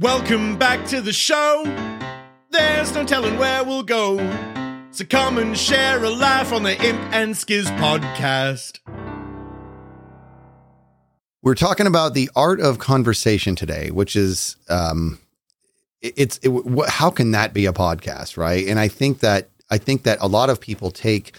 [0.00, 1.62] Welcome back to the show.
[2.50, 4.16] There's no telling where we'll go.
[4.92, 8.78] So come and share a laugh on the Imp and Skizz podcast.
[11.42, 15.18] We're talking about the art of conversation today, which is um,
[16.00, 16.50] it- it's it,
[16.88, 18.66] how can that be a podcast, right?
[18.66, 21.34] And I think that I think that a lot of people take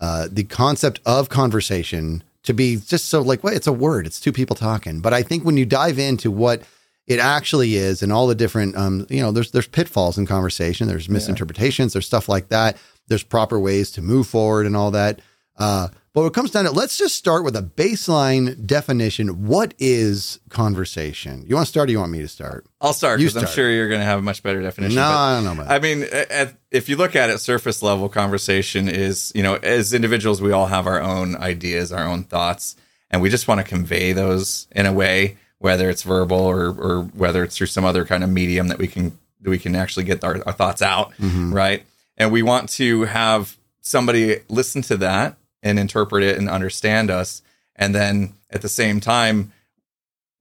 [0.00, 4.18] uh, the concept of conversation to be just so like, well, it's a word, it's
[4.18, 5.00] two people talking.
[5.00, 6.62] But I think when you dive into what
[7.08, 10.86] it actually is and all the different, um, you know, there's there's pitfalls in conversation,
[10.86, 12.76] there's misinterpretations, there's stuff like that.
[13.08, 15.20] There's proper ways to move forward and all that.
[15.56, 19.46] Uh, but when it comes down to, let's just start with a baseline definition.
[19.46, 21.44] What is conversation?
[21.46, 22.66] You want to start, or you want me to start?
[22.80, 24.96] I'll start because I'm sure you're going to have a much better definition.
[24.96, 27.82] No, but- I don't know about I mean, at, if you look at it, surface
[27.82, 32.24] level conversation is, you know, as individuals, we all have our own ideas, our own
[32.24, 32.76] thoughts,
[33.10, 37.02] and we just want to convey those in a way, whether it's verbal or, or
[37.14, 40.04] whether it's through some other kind of medium that we can that we can actually
[40.04, 41.52] get our, our thoughts out, Mm-hmm.
[41.52, 41.84] right?
[42.16, 47.42] And we want to have somebody listen to that and interpret it and understand us,
[47.76, 49.52] and then at the same time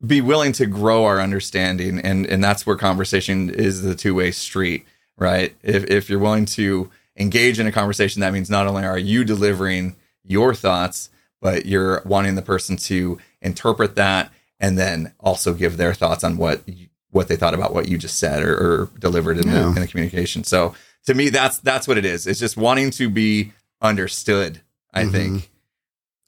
[0.05, 4.85] be willing to grow our understanding and and that's where conversation is the two-way street
[5.17, 8.99] right if if you're willing to engage in a conversation that means not only are
[8.99, 11.09] you delivering your thoughts
[11.41, 16.37] but you're wanting the person to interpret that and then also give their thoughts on
[16.37, 19.53] what you, what they thought about what you just said or, or delivered in, Yeah.
[19.53, 20.73] the, in the communication so
[21.05, 24.61] to me that's that's what it is it's just wanting to be understood
[24.93, 25.11] i Mhm.
[25.11, 25.49] think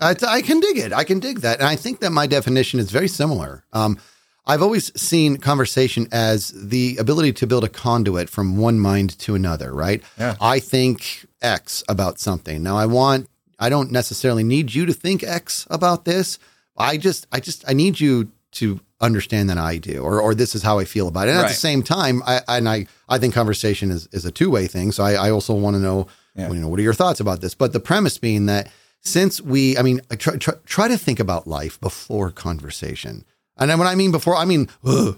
[0.01, 0.93] I, I can dig it.
[0.93, 1.59] I can dig that.
[1.59, 3.65] And I think that my definition is very similar.
[3.73, 3.99] Um,
[4.47, 9.35] I've always seen conversation as the ability to build a conduit from one mind to
[9.35, 10.01] another, right?
[10.17, 10.37] Yeah.
[10.39, 12.63] I think X about something.
[12.63, 13.27] Now I want,
[13.59, 16.39] I don't necessarily need you to think X about this.
[16.79, 20.55] I just, I just, I need you to understand that I do, or, or this
[20.55, 21.31] is how I feel about it.
[21.31, 24.49] And at the same time, I, and I, I think conversation is, is a two
[24.49, 24.91] way thing.
[24.91, 26.49] So I, I also want to know, Yeah.
[26.51, 27.53] you know, what are your thoughts about this?
[27.53, 28.71] But the premise being that
[29.01, 33.23] since we, I mean, I try, try, try to think about life before conversation.
[33.57, 35.13] And then when I mean before, I mean, uh,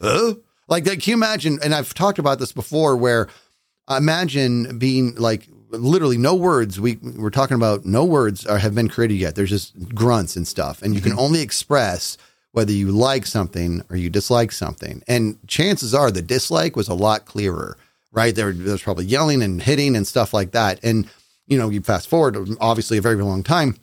[0.00, 0.32] uh,
[0.68, 1.58] like, like, can you imagine?
[1.62, 3.28] And I've talked about this before where
[3.88, 6.80] imagine being like literally no words.
[6.80, 9.34] We we're talking about no words are, have been created yet.
[9.34, 12.16] There's just grunts and stuff, and you can only express
[12.52, 15.02] whether you like something or you dislike something.
[15.06, 17.76] And chances are the dislike was a lot clearer,
[18.10, 18.34] right?
[18.34, 20.80] There, there's probably yelling and hitting and stuff like that.
[20.82, 21.08] And
[21.46, 23.76] you know, you fast forward obviously a very long time,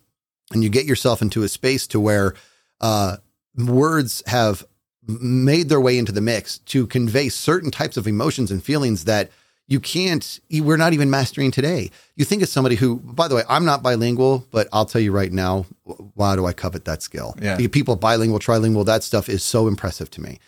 [0.51, 2.35] and you get yourself into a space to where
[2.81, 3.17] uh,
[3.57, 4.65] words have
[5.07, 9.29] made their way into the mix to convey certain types of emotions and feelings that
[9.67, 11.89] you can't we're not even mastering today.
[12.15, 15.11] You think of somebody who by the way i'm not bilingual but i'll tell you
[15.11, 15.65] right now
[16.13, 17.35] why do i covet that skill?
[17.41, 17.57] Yeah.
[17.71, 20.39] People bilingual trilingual that stuff is so impressive to me.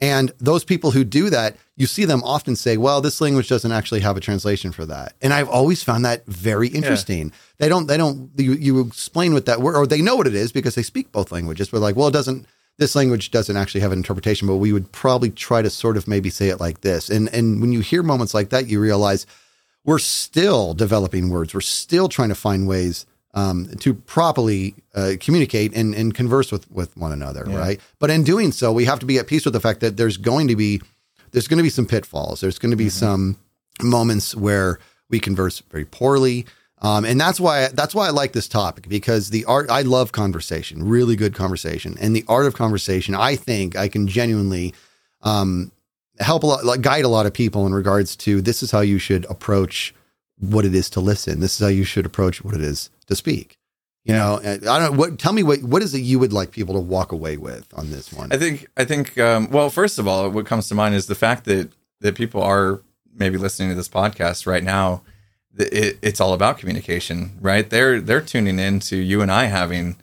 [0.00, 3.72] And those people who do that you see them often say well this language doesn't
[3.72, 5.14] actually have a translation for that.
[5.22, 7.32] And i've always found that very interesting.
[7.58, 10.34] They don't they don't you, you explain what that word or they know what it
[10.34, 12.46] is because they speak both languages but like well it doesn't
[12.78, 16.08] this language doesn't actually have an interpretation, but we would probably try to sort of
[16.08, 17.08] maybe say it like this.
[17.08, 19.26] And and when you hear moments like that, you realize
[19.84, 21.54] we're still developing words.
[21.54, 26.70] We're still trying to find ways um, to properly uh, communicate and, and converse with
[26.70, 27.80] with one another, right?
[27.98, 30.16] But in doing so, we have to be at peace with the fact that there's
[30.16, 30.80] going to be
[31.32, 32.40] there's going to be some pitfalls.
[32.40, 33.36] There's going to be some
[33.82, 34.78] moments where
[35.10, 36.46] we converse very poorly.
[36.84, 40.12] Um, and that's why that's why I like this topic because the art I love
[40.12, 43.14] conversation, really good conversation, and the art of conversation.
[43.14, 44.74] I think I can genuinely
[45.22, 45.72] um,
[46.20, 48.80] help a lot, like, guide a lot of people in regards to this is how
[48.80, 49.94] you should approach
[50.38, 51.40] what it is to listen.
[51.40, 53.56] This is how you should approach what it is to speak.
[54.04, 54.98] You know, I don't.
[54.98, 55.18] What?
[55.18, 57.90] Tell me what what is it you would like people to walk away with on
[57.90, 58.30] this one?
[58.30, 61.14] I think I think um, well, first of all, what comes to mind is the
[61.14, 62.82] fact that that people are
[63.16, 65.00] maybe listening to this podcast right now.
[65.56, 67.68] It, it's all about communication, right?
[67.68, 69.96] They're they're tuning in to you and I having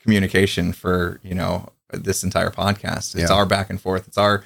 [0.00, 3.14] communication for you know this entire podcast.
[3.14, 3.36] It's Yeah.
[3.36, 4.06] our back and forth.
[4.08, 4.44] It's our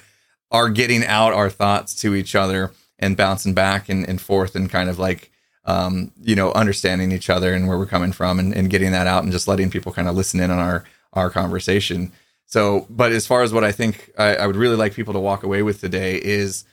[0.51, 4.69] our getting out our thoughts to each other and bouncing back and, and forth and
[4.69, 5.31] kind of like
[5.65, 9.07] um, you know understanding each other and where we're coming from and, and getting that
[9.07, 12.11] out and just letting people kind of listen in on our our conversation.
[12.45, 15.19] So, but as far as what I think I, I would really like people to
[15.19, 16.65] walk away with today is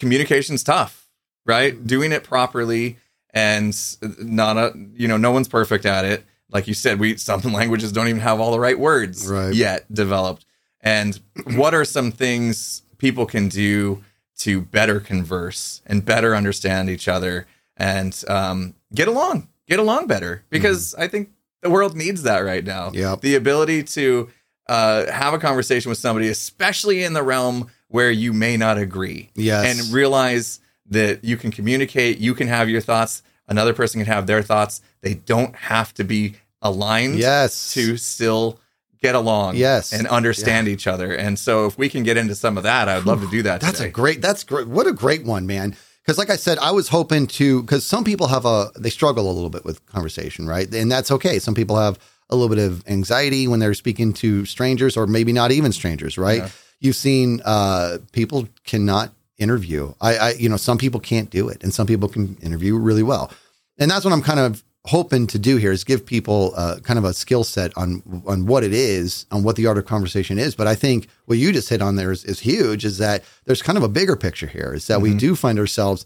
[0.00, 0.97] communication's tough,
[1.48, 1.84] right?
[1.86, 2.98] Doing it properly
[3.34, 3.76] and
[4.20, 6.24] not a, you know, no one's perfect at it.
[6.50, 9.52] Like you said, we some languages don't even have all the right words Right.
[9.54, 10.44] yet developed.
[10.80, 11.18] And
[11.56, 14.04] what are some things people can do
[14.38, 17.46] to better converse and better understand each other
[17.76, 20.44] and um, get along, get along better?
[20.50, 21.30] Because I think
[21.62, 22.92] the world needs that right now.
[22.94, 24.28] Yeah, The ability to
[24.68, 29.30] uh, have a conversation with somebody, especially in the realm where you may not agree.
[29.34, 29.80] Yes.
[29.80, 30.60] And realize
[30.90, 34.80] that you can communicate, you can have your thoughts, another person can have their thoughts.
[35.02, 37.72] They don't have to be aligned Yes.
[37.74, 38.58] to still
[39.00, 39.92] get along Yes.
[39.92, 41.12] and understand each other.
[41.14, 43.60] And so if we can get into some of that, I'd love to do that
[43.60, 43.88] That's today.
[43.90, 44.20] a great.
[44.20, 44.66] That's great.
[44.66, 45.76] What a great one, man.
[46.04, 47.62] Because like I said, I was hoping to.
[47.62, 50.72] Because some people have a they struggle a little bit with conversation, right?
[50.74, 51.38] And that's okay.
[51.38, 51.98] Some people have
[52.30, 56.18] a little bit of anxiety when they're speaking to strangers, or maybe not even strangers,
[56.18, 56.38] right?
[56.38, 56.48] Yeah.
[56.80, 59.94] You've seen uh, people cannot interview.
[60.00, 63.02] I, I, you know, some people can't do it, and some people can interview really
[63.02, 63.30] well.
[63.78, 66.98] And that's what I'm kind of hoping to do here is give people uh, kind
[66.98, 70.38] of a skill set on on what it is, on what the art of conversation
[70.38, 70.54] is.
[70.54, 72.84] But I think what you just hit on there is, is huge.
[72.84, 74.72] Is that there's kind of a bigger picture here.
[74.74, 76.04] Is that we do find ourselves.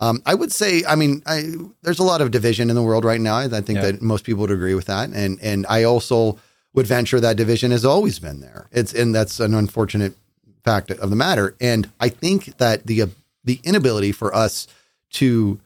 [0.00, 1.52] Um, I would say, I mean, I,
[1.82, 3.36] there's a lot of division in the world right now.
[3.36, 3.92] I think Yeah.
[3.92, 6.38] that most people would agree with that, and and I also
[6.74, 8.66] would venture that division has always been there.
[8.72, 10.14] It's and that's an unfortunate
[10.64, 11.54] fact of the matter.
[11.60, 13.06] And I think that the uh,
[13.44, 14.66] the inability for us
[15.10, 15.60] to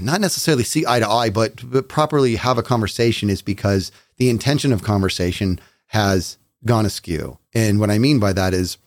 [0.00, 4.28] not necessarily see eye to eye, but, but properly have a conversation is because the
[4.28, 7.38] intention of conversation has gone askew.
[7.54, 8.78] And what I mean by that is,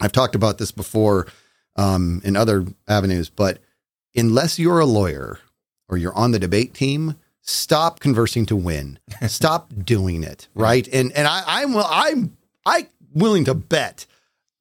[0.00, 1.26] I've talked about this before
[1.76, 3.58] um, in other avenues, but
[4.16, 5.40] unless you're a lawyer
[5.88, 8.98] or you're on the debate team, stop conversing to win.
[9.26, 10.86] Stop doing it, right?
[10.92, 14.06] And and I, I'm will I'm I willing to bet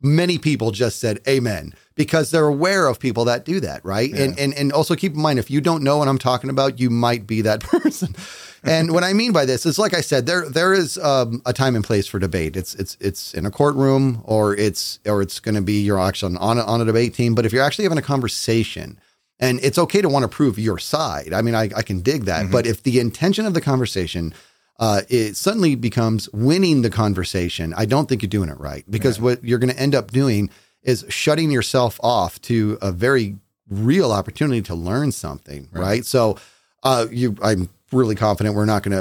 [0.07, 4.11] many people just said amen because they're aware of people that do that, right?
[4.13, 6.79] And and and also keep in mind if you don't know what I'm talking about,
[6.79, 8.15] you might be that person.
[8.63, 11.53] and what I mean by this is, like I said, there there is um, a
[11.53, 12.55] time and place for debate.
[12.55, 16.37] It's it's it's in a courtroom, or it's or it's going to be you're actually
[16.37, 17.35] on a, on a debate team.
[17.35, 18.99] But if you're actually having a conversation,
[19.39, 21.33] and it's okay to want to prove your side.
[21.33, 22.51] I mean, I, I can dig that.
[22.51, 24.33] But if the intention of the conversation
[24.79, 29.19] uh, it suddenly becomes winning the conversation, I don't think you're doing it right because
[29.19, 30.49] what you're going to end up doing
[30.83, 33.37] is shutting yourself off to a very
[33.69, 36.05] real opportunity to learn something, right?
[36.05, 36.37] So,
[36.83, 38.95] uh, you, I'm really confident we're not going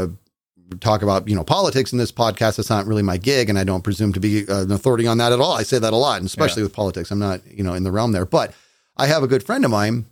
[0.70, 2.58] to talk about you know politics in this podcast.
[2.58, 5.19] It's not really my gig, and I don't presume to be uh, an authority on
[5.19, 5.52] that at all.
[5.52, 7.93] I say that a lot, and especially with politics, I'm not you know in the
[7.93, 8.26] realm there.
[8.26, 8.52] But
[8.96, 10.06] I have a good friend of mine,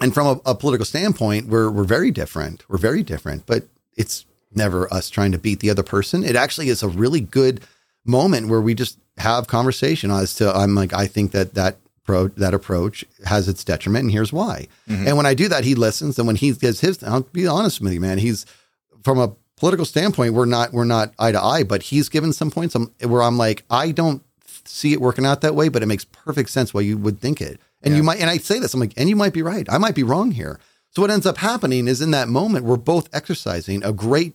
[0.00, 2.64] and from a, a political standpoint, we're we're very different.
[2.68, 3.64] We're very different, but
[3.96, 6.24] it's never us trying to beat the other person.
[6.24, 7.60] It actually is a really good
[8.04, 12.28] moment where we just have conversation as to I'm like I think that that pro
[12.28, 14.68] that approach has its detriment and here's why.
[14.88, 15.08] Mm-hmm.
[15.08, 16.18] And when I do that, he listens.
[16.18, 18.46] And when he gives his, I'll be honest with you, man, he's
[19.02, 22.50] from a political standpoint, we're not we're not eye to eye, but he's given some
[22.50, 24.22] points um, where I'm like I don't
[24.64, 27.40] see it working out that way, but it makes perfect sense why you would think
[27.40, 27.60] it.
[27.82, 29.66] And you might, and I say this, I'm like, and you might be right.
[29.70, 30.60] I might be wrong here.
[30.90, 34.34] So what ends up happening is in that moment, we're both exercising a great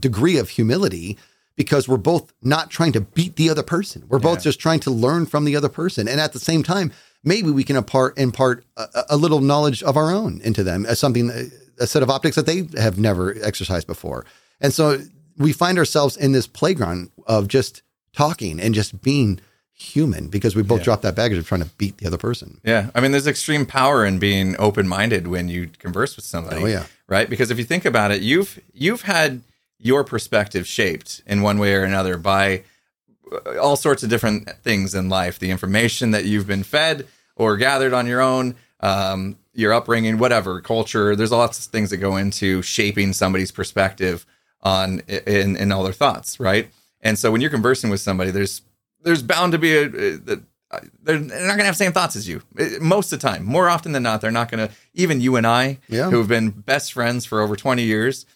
[0.00, 1.16] degree of humility
[1.56, 4.04] because we're both not trying to beat the other person.
[4.08, 4.44] We're both Yeah.
[4.44, 6.06] just trying to learn from the other person.
[6.06, 6.92] And at the same time,
[7.24, 10.98] maybe we can impart, impart a, a little knowledge of our own into them as
[10.98, 11.30] something,
[11.78, 14.26] a set of optics that they have never exercised before.
[14.60, 14.98] And so
[15.38, 17.82] we find ourselves in this playground of just
[18.12, 19.40] talking and just being
[19.72, 20.84] human because we both Yeah.
[20.84, 22.60] dropped that baggage of trying to beat the other person.
[22.64, 22.90] Yeah.
[22.94, 26.62] I mean, there's extreme power in being open minded when you converse with somebody.
[26.62, 26.84] Oh, yeah.
[27.08, 27.28] Right.
[27.28, 29.42] Because if you think about it, you've you've had
[29.78, 32.62] your perspective shaped in one way or another by
[33.32, 35.38] uh, all sorts of different things in life.
[35.38, 37.06] The information that you've been fed
[37.36, 41.14] or gathered on your own, um, your upbringing, whatever, culture.
[41.16, 44.24] There's lots of things that go into shaping somebody's perspective
[44.62, 46.70] on in in all their thoughts, right?
[47.02, 48.62] And so when you're conversing with somebody, there's
[49.02, 50.14] there's bound to be a, a,
[50.72, 53.28] a they're, not going to have the same thoughts as you Eh, most of the
[53.28, 53.44] time.
[53.44, 54.74] More often than not, they're not going to.
[54.94, 56.10] Even you and I, Yeah.
[56.10, 58.26] who have been best friends for over 20 years,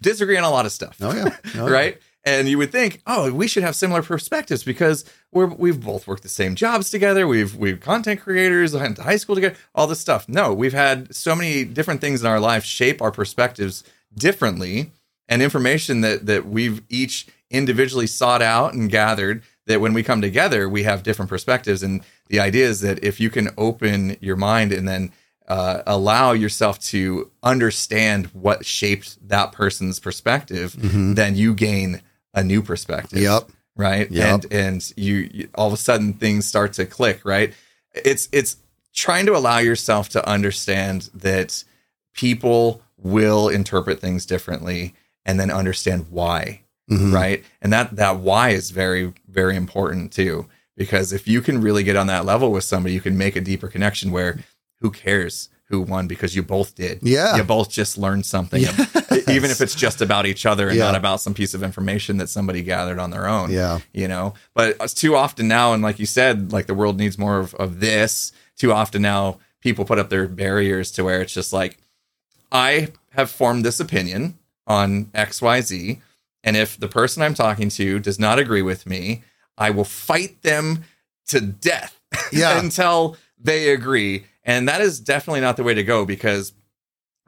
[0.00, 0.96] disagree on a lot of stuff.
[1.00, 1.36] Oh, yeah.
[1.56, 1.72] Oh, yeah.
[1.72, 1.98] right?
[2.24, 6.24] And you would think, oh, we should have similar perspectives because we're we've both worked
[6.24, 7.28] the same jobs together.
[7.28, 10.28] We've we've content creators, went to high school together, all this stuff.
[10.28, 14.90] No, we've had so many different things in our life shape our perspectives differently,
[15.28, 19.42] and information that that we've each individually sought out and gathered.
[19.66, 21.82] That when we come together, we have different perspectives.
[21.82, 25.12] And the idea is that if you can open your mind and then
[25.48, 30.74] uh, allow yourself to understand what shaped that person's perspective,
[31.14, 32.02] then you gain
[32.34, 33.18] a new perspective.
[33.20, 33.50] Yep.
[33.76, 34.10] Right.
[34.10, 34.26] Yep.
[34.44, 37.20] And and you, you all of a sudden things start to click.
[37.24, 37.52] Right.
[37.94, 38.56] It's it's
[38.94, 41.62] trying to allow yourself to understand that
[42.14, 47.12] people will interpret things differently and then understand why Mhm.
[47.12, 51.82] right and that that why is very very important too because if you can really
[51.82, 54.38] get on that level with somebody you can make a deeper connection where
[54.80, 57.36] who cares who won because you both did Yeah.
[57.36, 60.84] you both just learned something even if it's just about each other and Yeah.
[60.84, 63.50] not about some piece of information that somebody gathered on their own.
[63.50, 63.80] Yeah.
[63.92, 67.18] You know, but it's too often now, and like you said, like the world needs
[67.18, 68.30] more of, of this.
[68.56, 71.78] Too often now, people put up their barriers to where it's just like,
[72.52, 76.00] I have formed this opinion on XYZ.
[76.44, 79.24] And if the person I'm talking to does not agree with me,
[79.58, 80.84] I will fight them
[81.28, 81.98] to death
[82.32, 82.56] Yeah.
[82.62, 84.26] until they agree.
[84.46, 86.54] And that is definitely not the way to go because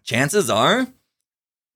[0.05, 0.87] chances are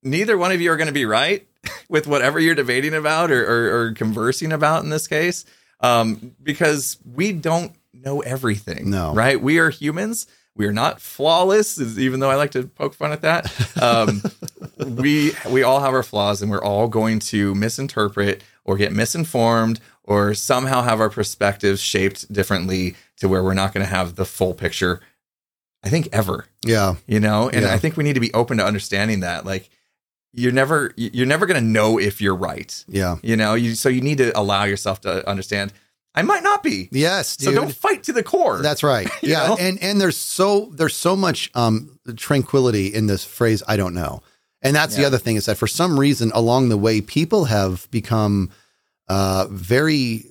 [0.01, 1.47] neither one of you are going to be right
[1.89, 5.45] with whatever you're debating about or, or, or conversing about in this case
[5.81, 8.89] um, because we don't know everything.
[8.89, 9.13] No.
[9.13, 9.39] Right?
[9.39, 10.25] We are humans.
[10.55, 13.51] We are not flawless, even though I like to poke fun at that.
[13.81, 14.21] Um,
[14.97, 19.79] we we all have our flaws, and we're all going to misinterpret or get misinformed
[20.03, 24.25] or somehow have our perspectives shaped differently to where we're not going to have the
[24.25, 25.01] full picture.
[25.83, 26.95] I think ever, Yeah.
[27.07, 27.73] you know, and Yeah.
[27.73, 29.45] I think we need to be open to understanding that.
[29.45, 29.69] Like,
[30.35, 32.83] you're never you're never going to know if you're right.
[32.87, 33.17] Yeah.
[33.21, 35.73] You know, you so you need to allow yourself to understand.
[36.15, 36.89] I might not be.
[36.91, 38.61] Yes, So don't fight to the core.
[38.61, 39.09] That's right.
[39.21, 39.57] Yeah, know?
[39.59, 44.21] and and there's so there's so much um tranquility in this phrase I don't know.
[44.61, 47.87] And that's the other thing is that for some reason along the way people have
[47.91, 48.49] become
[49.09, 50.25] uh very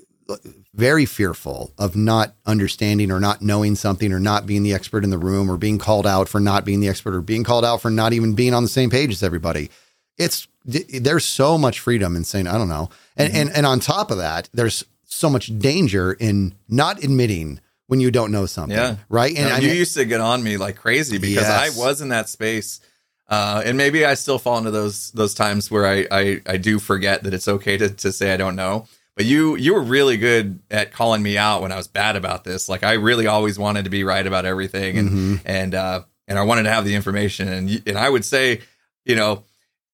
[0.75, 5.11] very fearful of not understanding or not knowing something or not being the expert in
[5.11, 7.81] the room or being called out for not being the expert or being called out
[7.81, 9.71] for not even being on the same page as everybody.
[10.19, 12.91] It's there's so much freedom in saying I don't know.
[13.17, 18.01] And and and on top of that, there's so much danger in not admitting when
[18.01, 18.77] you don't know something.
[18.77, 18.97] Yeah.
[19.09, 19.37] Right.
[19.37, 21.77] And I you used to get on me like crazy because Yes.
[21.77, 22.81] I was in that space.
[23.29, 26.79] Uh, and maybe I still fall into those those times where I, I I do
[26.79, 28.87] forget that it's okay to to say I don't know.
[29.16, 32.45] But you you were really good at calling me out when I was bad about
[32.45, 32.69] this.
[32.69, 35.40] Like I really always wanted to be right about everything, and Mhm.
[35.45, 37.49] and uh, and I wanted to have the information.
[37.49, 38.61] And and I would say,
[39.04, 39.45] you know,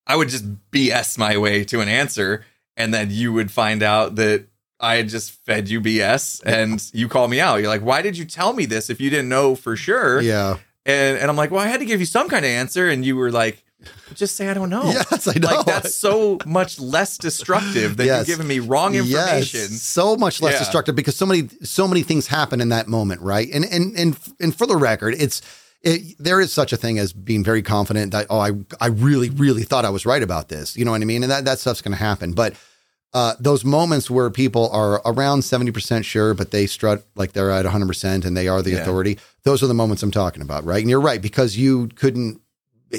[0.07, 2.45] I would just BS my way to an answer,
[2.77, 4.45] and then you would find out that
[4.79, 7.57] I had just fed you BS, and you call me out.
[7.57, 10.21] You're like, why did you tell me this if you didn't know for sure?
[10.21, 10.57] yeah.
[10.85, 13.05] And and I'm like, well, I had to give you some kind of answer, and
[13.05, 13.65] you were like,
[14.13, 14.83] just say I don't know.
[14.91, 15.47] Yes, I know.
[15.47, 18.27] Like that's so much less destructive than Yes.
[18.27, 19.59] you giving me wrong information.
[19.71, 20.59] Yes, so much less Yeah.
[20.59, 23.47] destructive because so many so many things happen in that moment, right?
[23.53, 25.41] And and and and for the record, it's
[25.81, 29.29] it, there is such a thing as being very confident that oh I I really
[29.29, 31.23] really thought I was right about this, you know what I mean?
[31.23, 32.53] And that that stuff's going to happen, but.
[33.11, 37.65] Uh, those moments where people are around 70% sure, but they strut like they're at
[37.65, 38.77] 100% and they are the Yeah.
[38.83, 39.17] authority.
[39.45, 40.79] Those are the moments I'm talking about, right?
[40.79, 42.39] And you're right, because you couldn't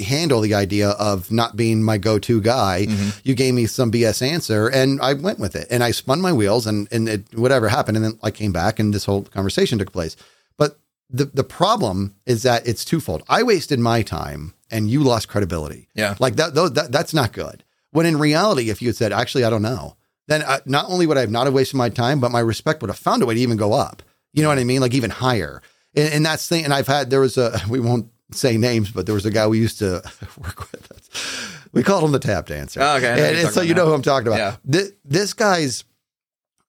[0.03, 2.85] handle the idea of not being my go-to guy.
[2.89, 3.19] Mhm.
[3.23, 6.31] You gave me some BS answer and I went with it and I spun my
[6.33, 7.97] wheels and, and it, whatever happened.
[7.97, 10.15] And then I came back and this whole conversation took place.
[10.57, 10.79] But
[11.09, 13.23] the, the problem is that it's twofold.
[13.27, 15.89] I wasted my time and you lost credibility.
[15.93, 16.15] Yeah.
[16.19, 17.63] Like that, that that's not good.
[17.91, 21.05] When in reality, if you had said, actually, I don't know, then I, not only
[21.07, 23.25] would I have not have wasted my time, but my respect would have found a
[23.25, 24.01] way to even go up.
[24.31, 24.79] You know what I mean?
[24.79, 25.61] Like even higher.
[25.93, 26.63] And, and that's the thing.
[26.63, 29.47] And I've had, there was a, we won't say names, but there was a guy
[29.47, 30.01] we used to
[30.37, 31.69] work with.
[31.73, 32.81] We called him the tap dancer.
[32.81, 33.89] Oh, okay, And, and so you know now.
[33.89, 34.37] who I'm talking about.
[34.39, 34.55] Yeah.
[34.65, 35.83] This, this guy's,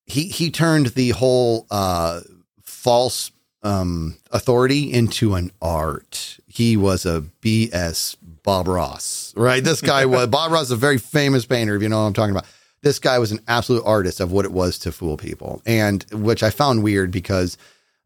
[0.06, 2.20] he, he turned the whole, uh,
[2.62, 3.30] false,
[3.64, 6.38] um, authority into an art.
[6.46, 9.62] He was a BS Bob Ross, right?
[9.62, 12.12] This guy was, Bob Ross is a very famous painter, if you know what I'm
[12.12, 12.46] talking about
[12.82, 16.42] this guy was an absolute artist of what it was to fool people, and which
[16.42, 17.56] I found weird because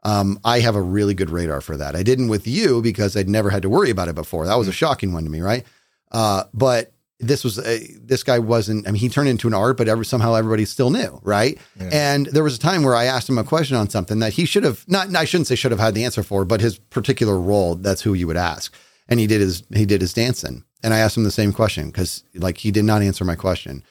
[0.07, 1.97] um, I have a really good radar for that.
[1.97, 4.47] I didn't with you because I'd never had to worry about it before.
[4.47, 5.67] That was a shocking one to me, right?
[6.13, 8.87] Uh, but this was a, this guy wasn't.
[8.87, 11.59] I mean, he turned into an art, but every, somehow everybody still knew, right?
[11.81, 11.89] Yeah.
[11.93, 14.45] And there was a time where I asked him a question on something that he
[14.45, 15.13] should have not.
[15.17, 17.75] I shouldn't say should have had the answer for, but his particular role.
[17.75, 18.73] That's who you would ask,
[19.09, 21.87] and he did his he did his dancing, and I asked him the same question
[21.87, 23.83] because like he did not answer my question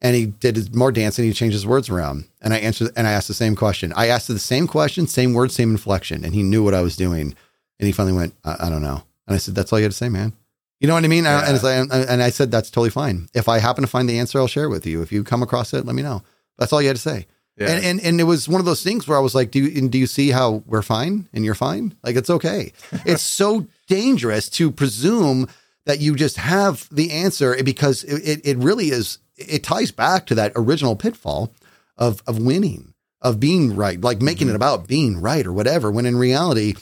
[0.00, 1.24] and he did more dancing.
[1.24, 3.92] He changed his words around, and I answered and I asked the same question.
[3.96, 6.96] I asked the same question, same words, same inflection, and he knew what I was
[6.96, 7.34] doing.
[7.80, 9.92] And he finally went, "I, I don't know." And I said, "That's all you had
[9.92, 10.32] to say, man."
[10.80, 11.24] You know what I mean?
[11.24, 11.48] Yeah.
[11.48, 13.28] And, like, and I said, "That's totally fine.
[13.34, 15.02] If I happen to find the answer, I'll share it with you.
[15.02, 16.22] If you come across it, let me know."
[16.58, 17.26] That's all you had to say.
[17.56, 17.70] Yeah.
[17.70, 19.80] And, and and it was one of those things where I was like, "Do you
[19.80, 21.94] and do you see how we're fine and you're fine?
[22.04, 22.72] Like it's okay."
[23.04, 25.48] it's so dangerous to presume
[25.84, 29.18] that you just have the answer because it, it, it really is.
[29.38, 31.52] It ties back to that original pitfall
[31.96, 35.90] of of winning, of being right, like making it about being right or whatever.
[35.90, 36.74] When in reality,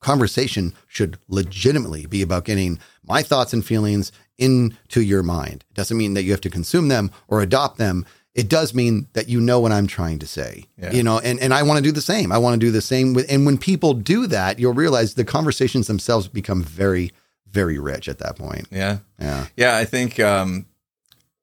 [0.00, 5.64] conversation should legitimately be about getting my thoughts and feelings into your mind.
[5.70, 8.06] It doesn't mean that you have to consume them or adopt them.
[8.34, 10.66] It does mean that you know what I'm trying to say.
[10.78, 10.92] Yeah.
[10.92, 12.32] You know, and, and I want to do the same.
[12.32, 15.24] I want to do the same with and when people do that, you'll realize the
[15.24, 17.12] conversations themselves become very,
[17.50, 18.68] very rich at that point.
[18.70, 18.98] Yeah.
[19.18, 19.46] Yeah.
[19.56, 20.66] Yeah, I think um,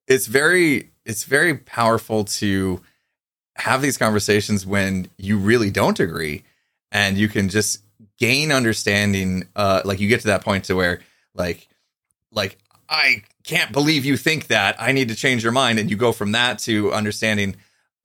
[0.07, 2.81] it's very it's very powerful to
[3.55, 6.43] have these conversations when you really don't agree,
[6.91, 7.81] and you can just
[8.19, 9.45] gain understanding.
[9.55, 11.01] Uh, like you get to that point to where
[11.33, 11.67] like
[12.31, 12.57] like
[12.89, 14.75] I can't believe you think that.
[14.79, 17.55] I need to change your mind, and you go from that to understanding.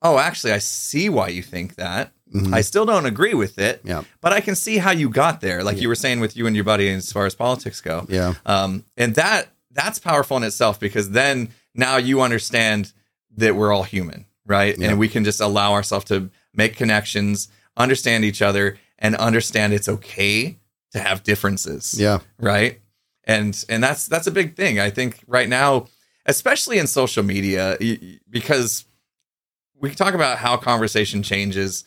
[0.01, 2.11] Oh, actually, I see why you think that.
[2.33, 2.53] Mhm.
[2.53, 4.03] I still don't agree with it, Yeah.
[4.19, 5.63] but I can see how you got there.
[5.63, 8.33] Like you were saying with you and your buddy, as far as politics go Yeah.
[8.45, 12.91] um, and that that's powerful in itself because then now you understand
[13.37, 14.89] that we're all human right Yeah.
[14.89, 19.89] and we can just allow ourselves to make connections understand each other and understand it's
[19.89, 20.57] okay
[20.91, 22.19] to have differences Yeah.
[22.39, 22.79] right
[23.23, 25.87] and and that's that's a big thing i think right now
[26.25, 27.77] especially in social media
[28.29, 28.85] because
[29.79, 31.83] we talk about how conversation changes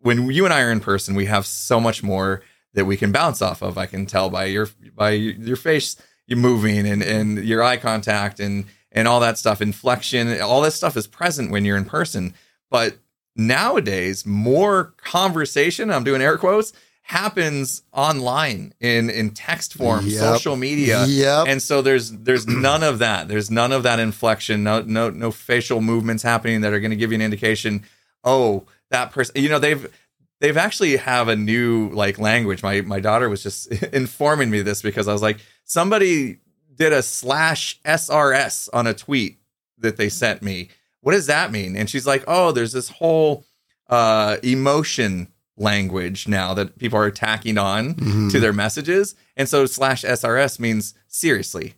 [0.00, 2.42] when you and i are in person we have so much more
[2.74, 5.96] that we can bounce off of i can tell by your by your face
[6.26, 10.74] you moving and and your eye contact and and all that stuff inflection all this
[10.74, 12.34] stuff is present when you're in person.
[12.70, 12.96] But
[13.36, 20.20] nowadays more conversation i'm doing air quotes happens online in in text form Yep.
[20.20, 21.04] social media.
[21.06, 21.46] Yep.
[21.48, 23.26] and so there's there's none of that.
[23.26, 24.62] There's none of that inflection.
[24.62, 27.82] No no no facial movements happening that are going to give you an indication
[28.22, 29.92] oh that person you know they've
[30.40, 32.62] they've actually have a new like language.
[32.62, 36.38] My my daughter was just informing me this because i was like somebody
[36.80, 39.38] did a slash srs on a tweet
[39.78, 40.68] that they sent me
[41.02, 43.44] what does that mean and she's like oh there's this whole
[43.90, 48.30] uh emotion language now that people are tacking on Mhm.
[48.32, 51.74] to their messages and so slash srs means seriously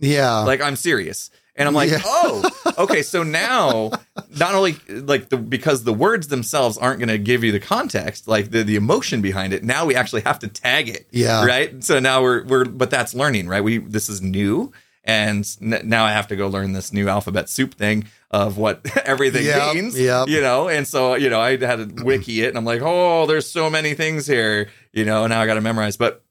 [0.00, 0.38] Yeah.
[0.40, 1.30] like I'm serious.
[1.60, 2.00] And I'm like, Yeah.
[2.04, 2.42] oh,
[2.78, 3.02] okay.
[3.02, 3.90] So now,
[4.38, 8.26] not only like the because the words themselves aren't going to give you the context,
[8.26, 9.62] like the the emotion behind it.
[9.62, 11.44] Now we actually have to tag it, Yeah.
[11.44, 11.84] right?
[11.84, 13.62] So now we're we're but that's learning, right?
[13.62, 14.72] We this is new,
[15.04, 18.80] and n- now I have to go learn this new alphabet soup thing of what
[19.04, 20.24] everything Yep, means, Yeah.
[20.26, 20.68] you know.
[20.68, 23.68] And so you know, I had to wiki it, and I'm like, oh, there's so
[23.68, 25.26] many things here, you know.
[25.26, 26.24] Now I got to memorize, but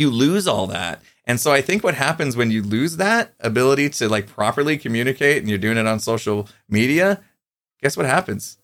[0.00, 1.00] you lose all that.
[1.26, 5.38] And so I think what happens when you lose that ability to like properly communicate
[5.38, 7.20] and you're doing it on social media,
[7.82, 8.56] guess what happens?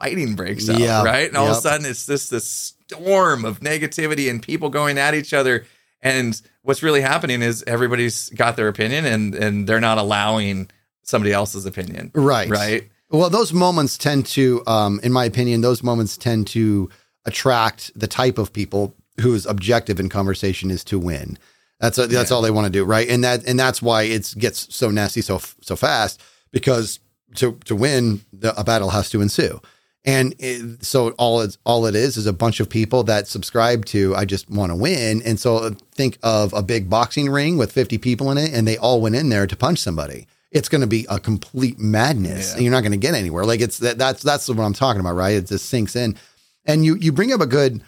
[0.00, 1.02] Fighting breaks out, Yeah.
[1.02, 1.26] right?
[1.26, 5.14] And all of a sudden it's just this storm of negativity and people going at
[5.14, 5.64] each other.
[6.00, 10.70] And what's really happening is everybody's got their opinion and and they're not allowing
[11.02, 12.12] somebody else's opinion.
[12.14, 12.48] right.
[12.48, 12.88] Right.
[13.10, 16.90] Well, those moments tend to, um, in my opinion, those moments tend to
[17.24, 21.38] attract the type of people whose objective in conversation is to win.
[21.80, 22.24] That's that's Yeah.
[22.34, 23.08] all they want to do, right?
[23.08, 26.98] And that and that's why it gets so nasty so so fast because
[27.36, 29.60] to to win, the, a battle has to ensue.
[30.04, 33.84] And it, so all it's all it is is a bunch of people that subscribe
[33.86, 35.22] to I just want to win.
[35.24, 38.66] And so uh, think of a big boxing ring with 50 people in it and
[38.66, 40.26] they all went in there to punch somebody.
[40.50, 42.48] It's going to be a complete madness.
[42.48, 42.54] Yeah.
[42.54, 43.44] And you're not going to get anywhere.
[43.44, 45.34] Like it's that that's that's what I'm talking about, right?
[45.36, 46.16] It just sinks in.
[46.64, 47.82] And you you bring up a good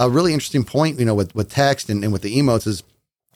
[0.00, 2.82] a really interesting point, you know, with with text and, and with the emotes is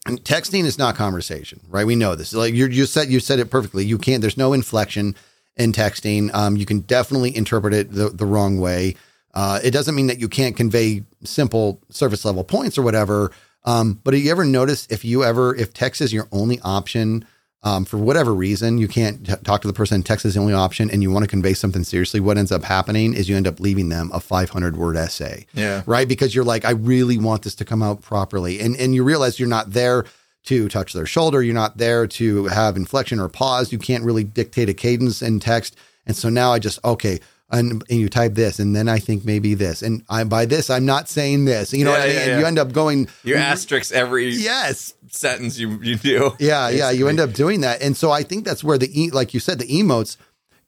[0.06, 1.86] texting is not conversation, right?
[1.86, 2.32] We know this.
[2.32, 3.84] Like you you said you said it perfectly.
[3.84, 4.20] You can't.
[4.20, 5.14] There's no inflection
[5.56, 6.34] in texting.
[6.34, 8.96] Um, you can definitely interpret it the, the wrong way.
[9.34, 13.30] Uh, it doesn't mean that you can't convey simple surface level points or whatever.
[13.64, 17.26] Um, but have you ever noticed if you ever if text is your only option
[17.64, 20.52] um, for whatever reason you can't t- talk to the person text is the only
[20.52, 23.46] option and you want to convey something seriously what ends up happening is you end
[23.46, 25.82] up leaving them a 500 word essay Yeah.
[25.86, 26.06] right?
[26.06, 28.60] Because you're like, I really want this to come out properly.
[28.60, 30.04] And and you realize you're not there
[30.44, 33.72] to touch their shoulder, you're not there to have inflection or pause.
[33.72, 35.74] You can't really dictate a cadence in text.
[36.06, 37.18] And so now I just okay,
[37.50, 40.70] and, and you type this, and then I think maybe this, and I by this
[40.70, 41.72] I'm not saying this.
[41.72, 42.28] You know Yeah, what I mean?
[42.28, 46.32] yeah, you end up going You asterisk every yes, sentence you, you do.
[46.38, 46.90] yeah, yeah.
[46.90, 49.40] You end up doing that, and so I think that's where the e- like you
[49.40, 50.16] said, the emotes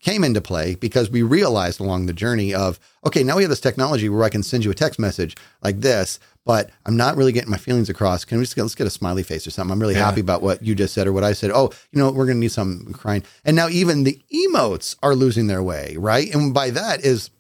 [0.07, 3.61] came into play because we realized along the journey of okay, now we have this
[3.61, 7.33] technology where I can send you a text message like this, but I'm not really
[7.33, 8.25] getting my feelings across.
[8.25, 9.73] Can we just get, let's get a smiley face or something?
[9.73, 10.05] I'm really Yeah.
[10.05, 11.51] happy about what you just said or what I said.
[11.53, 15.17] Oh, you know, we're going to need some crying, and now even the emotes are
[15.17, 16.33] losing their way, right?
[16.33, 17.31] And by that is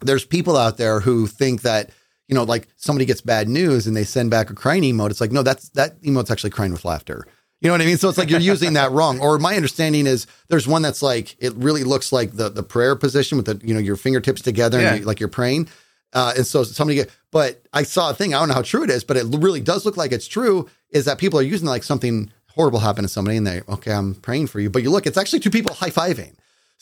[0.00, 1.90] there's people out there who think that
[2.28, 5.20] you know like somebody gets bad news and they send back a crying emote it's
[5.20, 7.26] like no that's that emote's actually crying with laughter
[7.64, 7.96] you know what i mean?
[7.96, 9.18] So it's like you're using that wrong.
[9.20, 12.94] Or my understanding is there's one that's like it really looks like the the prayer
[12.94, 14.90] position with the you know your fingertips together Yeah.
[14.90, 15.68] and you, like you're praying.
[16.12, 18.84] Uh, and so somebody get but i saw a thing i don't know how true
[18.84, 21.66] it is but it really does look like it's true is that people are using
[21.66, 24.70] like something horrible happened to somebody and they okay i'm praying for you.
[24.70, 26.34] But you look it's actually two people high-fiving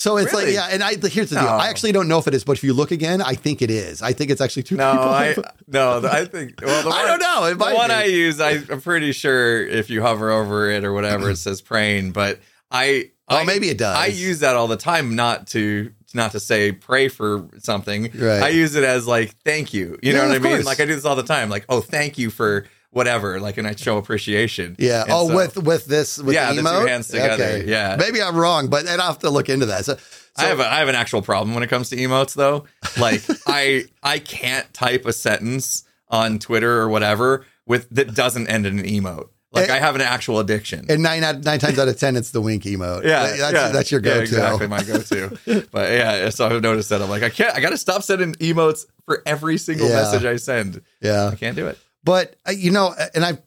[0.03, 0.47] So it's Really?
[0.47, 1.45] like, yeah, and I here's the deal.
[1.45, 1.49] No.
[1.51, 1.71] I oh.
[1.71, 4.03] actually don't know if it is, but if you look again, I think it is.
[4.03, 5.09] I think it's actually two No, people.
[5.09, 6.03] I no.
[6.03, 6.55] I think.
[6.61, 7.45] Well, the I don't know.
[7.45, 7.95] It The one be.
[7.95, 11.61] I use, I, I'm pretty sure if you hover over it or whatever, it says
[11.61, 12.11] praying.
[12.11, 13.97] But I, Oh, I- maybe it does.
[13.97, 18.11] I use that all the time, not to not to say pray for something.
[18.13, 18.43] Right.
[18.43, 20.01] I use it as like thank you.
[20.03, 20.53] You know what I mean?
[20.55, 20.67] course.
[20.67, 21.49] Like I do this all the time.
[21.49, 23.41] Like oh, thank you for whatever.
[23.41, 24.77] Like and I show appreciation.
[24.79, 25.03] Yeah.
[25.03, 27.63] And oh, so- with with this with Yeah, the the two hands together.
[27.65, 27.97] Yeah.
[27.99, 29.85] Maybe I'm wrong, but I'd have to look into that.
[29.85, 29.97] So,
[30.37, 32.65] I have a, I have an actual problem when it comes to emotes though.
[32.99, 38.65] Like I I can't type a sentence on Twitter or whatever with that doesn't end
[38.67, 39.29] in an emote.
[39.55, 40.87] Like Eh, I have an actual addiction.
[40.89, 43.05] and nine out nine times out of ten, it's the wink emote.
[43.05, 44.21] yeah, that's yeah, that's your go-to.
[44.23, 45.39] exactly my go-to.
[45.71, 47.55] but yeah, so I've noticed that I'm like I can't.
[47.55, 49.97] I got to stop sending emotes for every single Yeah.
[49.97, 50.81] message I send.
[51.03, 51.29] Yeah.
[51.31, 51.79] I can't do it.
[52.05, 53.39] But uh, you know, and I,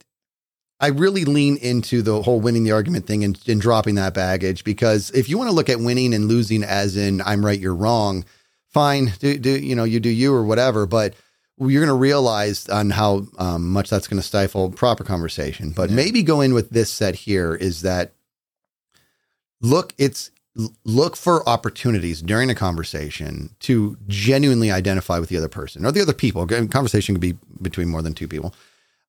[0.80, 4.64] I really lean into the whole winning the argument thing and, and dropping that baggage
[4.64, 7.74] because if you want to look at winning and losing as in I'm right, you're
[7.74, 8.24] wrong,
[8.68, 11.14] fine, do do you know you do you or whatever, but
[11.58, 15.70] you're going to realize on how um, much that's going to stifle proper conversation.
[15.70, 15.96] But Yeah.
[15.96, 18.12] maybe go in with this set here is that
[19.62, 20.30] look, it's
[20.84, 26.00] look for opportunities during a conversation to genuinely identify with the other person or the
[26.00, 26.46] other people.
[26.46, 28.54] Conversation could be between more than two people.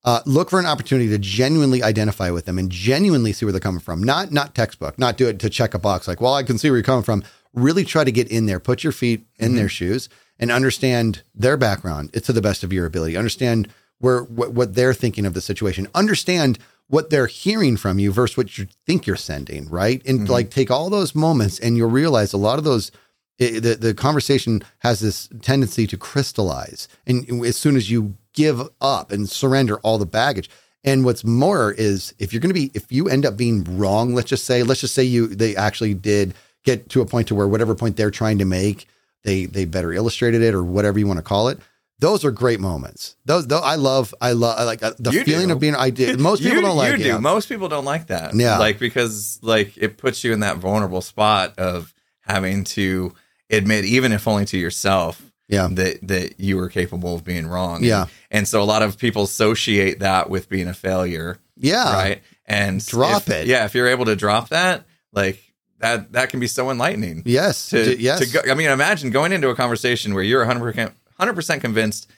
[0.03, 3.60] Uh, look for an opportunity to genuinely identify with them and genuinely see where they're
[3.60, 4.01] coming from.
[4.01, 4.97] Not not textbook.
[4.99, 6.07] Not do it to check a box.
[6.07, 7.23] Like, well, I can see where you're coming from.
[7.53, 8.60] Really try to get in there.
[8.60, 12.12] Put your feet in their shoes and understand their background.
[12.13, 13.17] It's to the best of your ability.
[13.17, 13.67] Understand
[13.99, 15.88] where what, what they're thinking of the situation.
[15.95, 19.69] Understand what they're hearing from you versus what you think you're sending.
[19.69, 20.32] Right, and mm-hmm.
[20.32, 22.91] like take all those moments, and you'll realize a lot of those
[23.39, 28.62] it, the the conversation has this tendency to crystallize, and as soon as you give
[28.82, 30.50] up and surrender all the baggage,
[30.84, 34.15] and what's more is if you're going to be if you end up being wrong,
[34.15, 37.36] let's just say let's just say you they actually did get to a point to
[37.36, 38.88] where whatever point they're trying to make,
[39.23, 41.60] they they better illustrated it or whatever you want to call it.
[41.99, 43.15] Those are great moments.
[43.25, 44.13] Those, those I love.
[44.21, 45.53] I love I like uh, the You feeling do.
[45.53, 45.75] of being.
[45.75, 46.19] I did.
[46.29, 47.12] Most people you, don't like you it.
[47.13, 47.19] do.
[47.19, 48.36] Most people don't like that.
[48.36, 48.57] Yeah.
[48.60, 53.13] Like because like it puts you in that vulnerable spot of having to
[53.49, 55.67] admit, even if only to yourself, Yeah.
[55.71, 57.83] that that you were capable of being wrong.
[57.83, 58.05] Yeah.
[58.29, 61.39] And so a lot of people associate that with being a failure.
[61.55, 61.93] Yeah.
[61.93, 62.21] right.
[62.45, 63.47] And Drop if- it.
[63.47, 63.65] Yeah.
[63.65, 65.41] If you're able to drop that, like
[65.79, 67.23] that, that can be so enlightening.
[67.25, 67.69] Yes.
[67.69, 68.19] To, yes.
[68.19, 72.10] to go, I mean, imagine going into a conversation where you're 100%, 100% convinced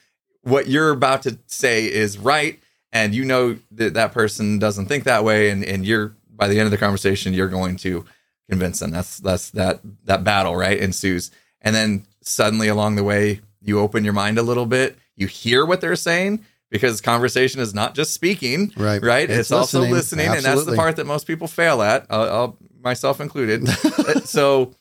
[0.44, 2.60] what you're about to say is right.
[2.92, 5.50] And you know that that person doesn't think that way.
[5.50, 8.06] And, and you're, by the end of the conversation, you're going to
[8.50, 8.92] convince them.
[8.92, 10.78] That's, that's that, that battle, right?
[10.78, 11.30] Ensues.
[11.62, 14.98] And then suddenly along the way, you open your mind a little bit.
[15.16, 19.04] You hear what they're saying because conversation is not just speaking, Right.
[19.04, 19.30] Right.
[19.30, 19.94] It's It's, also listening.
[19.94, 22.06] listening, and that's the part that most people fail at.
[22.10, 23.68] I'll, I'll myself included.
[23.68, 24.74] Uh, so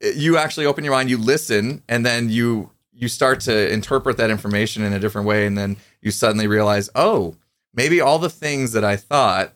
[0.00, 4.30] you actually open your mind, you listen, and then you you start to interpret that
[4.30, 7.36] information in a different way, and then you suddenly realize, oh,
[7.74, 9.52] maybe all the things that I thought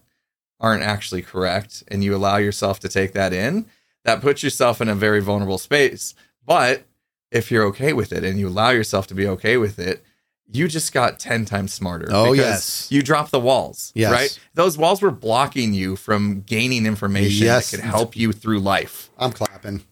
[0.61, 3.67] aren't actually correct, and you allow yourself to take that in.
[4.05, 6.15] That puts yourself in a very vulnerable space.
[6.45, 6.83] But
[7.31, 10.03] if you're okay with it and you allow yourself to be okay with it,
[10.51, 12.09] you just got 10 times smarter.
[12.11, 12.91] Oh, yes.
[12.91, 14.11] You dropped the walls, Yes.
[14.11, 14.39] right?
[14.55, 17.71] Those walls were blocking you from gaining information Yes.
[17.71, 19.11] that could help you through life.
[19.19, 19.85] I'm clapping.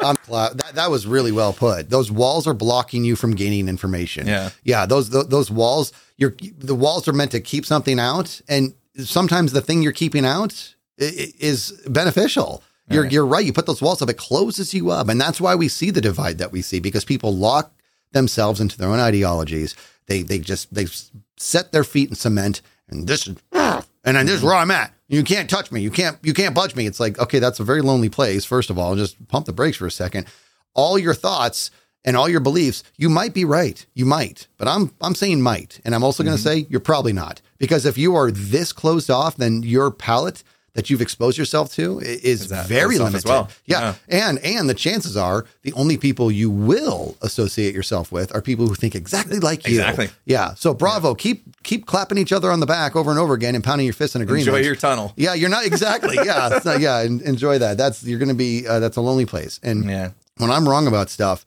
[0.00, 0.16] I'm.
[0.28, 1.90] That, that was really well put.
[1.90, 4.26] Those walls are blocking you from gaining information.
[4.26, 4.50] Yeah.
[4.64, 4.86] yeah.
[4.86, 5.92] Those those, those walls.
[6.16, 10.24] You're the walls are meant to keep something out, and sometimes the thing you're keeping
[10.26, 12.62] out is beneficial.
[12.88, 13.12] You're Right.
[13.12, 13.44] you're right.
[13.46, 16.00] You put those walls up, it closes you up, and that's why we see the
[16.00, 17.72] divide that we see because people lock
[18.12, 19.76] themselves into their own ideologies.
[20.08, 20.86] They they just they
[21.36, 23.36] set their feet in cement, and this is
[24.04, 24.48] and then this is mm-hmm.
[24.48, 24.92] where I'm at.
[25.08, 25.80] You can't touch me.
[25.80, 26.86] You can't you can't budge me.
[26.86, 28.44] It's like okay, that's a very lonely place.
[28.44, 30.26] First of all, just pump the brakes for a second.
[30.74, 31.70] All your thoughts
[32.04, 33.84] and all your beliefs, you might be right.
[33.94, 36.60] You might, but I'm I'm saying might, and I'm also going to mm-hmm.
[36.60, 40.42] say you're probably not because if you are this closed off, then your palate
[40.74, 43.24] that you've exposed yourself to is, very limited.
[43.28, 43.48] well.
[43.66, 43.94] Yeah.
[44.08, 48.66] and and the chances are the only people you will associate yourself with are people
[48.68, 49.74] who think exactly like you.
[49.80, 50.08] Exactly.
[50.24, 50.54] Yeah.
[50.54, 51.14] So bravo.
[51.14, 53.94] Keep keep clapping each other on the back over and over again and pounding your
[53.94, 54.48] fists in agreement.
[54.48, 55.12] Enjoy your tunnel.
[55.16, 56.16] Yeah, you're not exactly.
[56.16, 57.00] Yeah, not- yeah.
[57.02, 57.76] Enjoy that.
[57.76, 58.66] That's you're going to be.
[58.66, 59.58] Uh, that's a lonely place.
[59.62, 60.10] And Yeah.
[60.38, 61.44] when I'm wrong about stuff,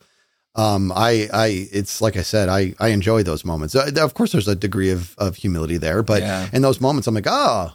[0.56, 3.74] um, I, I, it's like I said, I, I enjoy those moments.
[3.74, 6.48] Uh, of course, there's a degree of of humility there, but Yeah.
[6.52, 7.72] in those moments, I'm like, oh,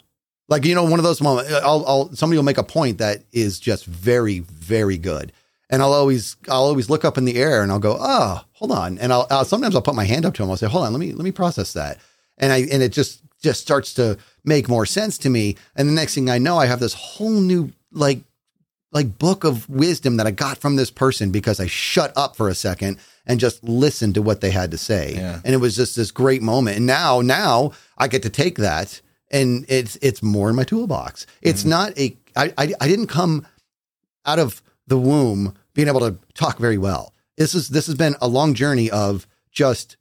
[0.49, 1.51] like you know, one of those moments.
[1.53, 5.31] I'll, I'll somebody will make a point that is just very, very good,
[5.69, 8.71] and I'll always, I'll always look up in the air and I'll go, oh, hold
[8.71, 10.49] on, and I'll, I'll sometimes I'll put my hand up to him.
[10.49, 11.99] I'll say, hold on, let me, let me process that,
[12.37, 15.93] and I, and it just, just starts to make more sense to me, and the
[15.93, 18.21] next thing I know, I have this whole new like
[18.91, 22.49] like book of wisdom that I got from this person because I shut up for
[22.49, 25.13] a second and just listened to what they had to say.
[25.15, 25.39] Yeah.
[25.45, 26.77] And it was just this great moment.
[26.77, 31.25] And now, now I get to take that and it's it's more in my toolbox.
[31.41, 33.45] It's not a I, I I didn't come
[34.25, 37.13] out of the womb being able to talk very well.
[37.37, 39.97] This is this has been a long journey of just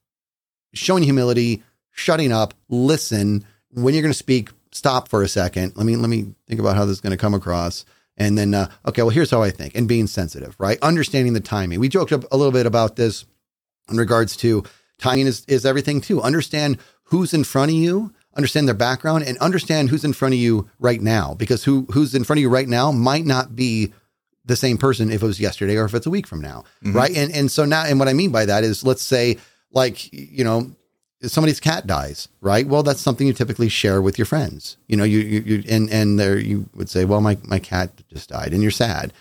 [0.75, 3.45] showing humility, shutting up, listen.
[3.71, 5.77] When you're going to speak, stop for a second.
[5.77, 7.85] Let me let me think about how this is going to come across.
[8.17, 10.77] And then, uh, okay, well, here's how I think, and being sensitive, right?
[10.83, 11.79] Understanding the timing.
[11.79, 13.25] We joked a little bit about this
[13.89, 14.65] in regards to
[14.99, 16.21] timing is, is everything too.
[16.21, 20.41] Understand who's in front of you, understand their background, and understand who's in front of
[20.41, 21.35] you right now.
[21.35, 23.93] Because who who's in front of you right now might not be
[24.47, 27.15] the same person if it was yesterday or if it's a week from now, right?
[27.15, 29.37] And and so now, and what I mean by that is, let's say,
[29.73, 30.71] like you know,
[31.23, 32.67] somebody's cat dies, right?
[32.67, 34.79] Well, that's something you typically share with your friends.
[34.87, 37.91] You know, you you, you and and there you would say, well, my my cat
[38.09, 39.13] just died, and you're sad.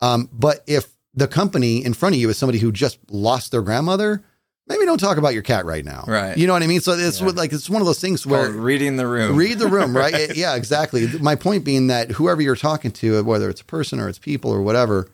[0.00, 3.62] Um, but if the company in front of you is somebody who just lost their
[3.62, 4.24] grandmother,
[4.68, 6.04] maybe don't talk about your cat right now.
[6.06, 6.36] Right.
[6.36, 6.80] You know what I mean?
[6.80, 9.36] So it's what, like it's one of those things where Called reading the room.
[9.36, 10.14] read the room, right?
[10.30, 11.06] It- yeah, exactly.
[11.20, 14.50] My point being that whoever you're talking to, whether it's a person or it's people
[14.50, 15.08] or whatever,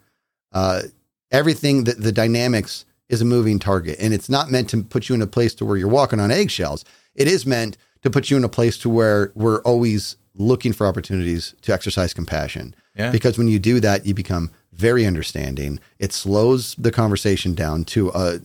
[0.51, 0.83] uh,
[1.31, 5.15] everything that the dynamics is a moving target, and it's not meant to put you
[5.15, 6.85] in a place to where you're walking on eggshells.
[7.13, 10.87] It is meant to put you in a place to where we're always looking for
[10.87, 12.73] opportunities to exercise compassion.
[12.95, 13.11] Yeah.
[13.11, 15.79] Because when you do that, you become very understanding.
[15.99, 18.39] It slows the conversation down to a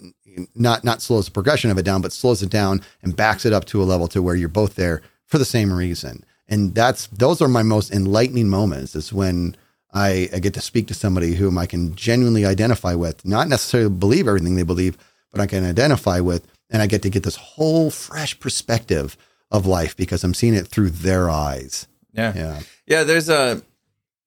[0.54, 3.52] not not slows the progression of it down, but slows it down and backs it
[3.52, 6.24] up to a level to where you're both there for the same reason.
[6.48, 8.94] And that's those are my most enlightening moments.
[8.94, 9.56] Is when
[9.92, 13.90] I, I get to speak to somebody whom I can genuinely identify with, not necessarily
[13.90, 14.96] believe everything they believe,
[15.32, 19.16] but I can identify with, and I get to get this whole fresh perspective
[19.50, 21.86] of life because I'm seeing it through their eyes.
[22.12, 22.32] Yeah.
[22.34, 22.60] Yeah.
[22.86, 23.62] Yeah, there's a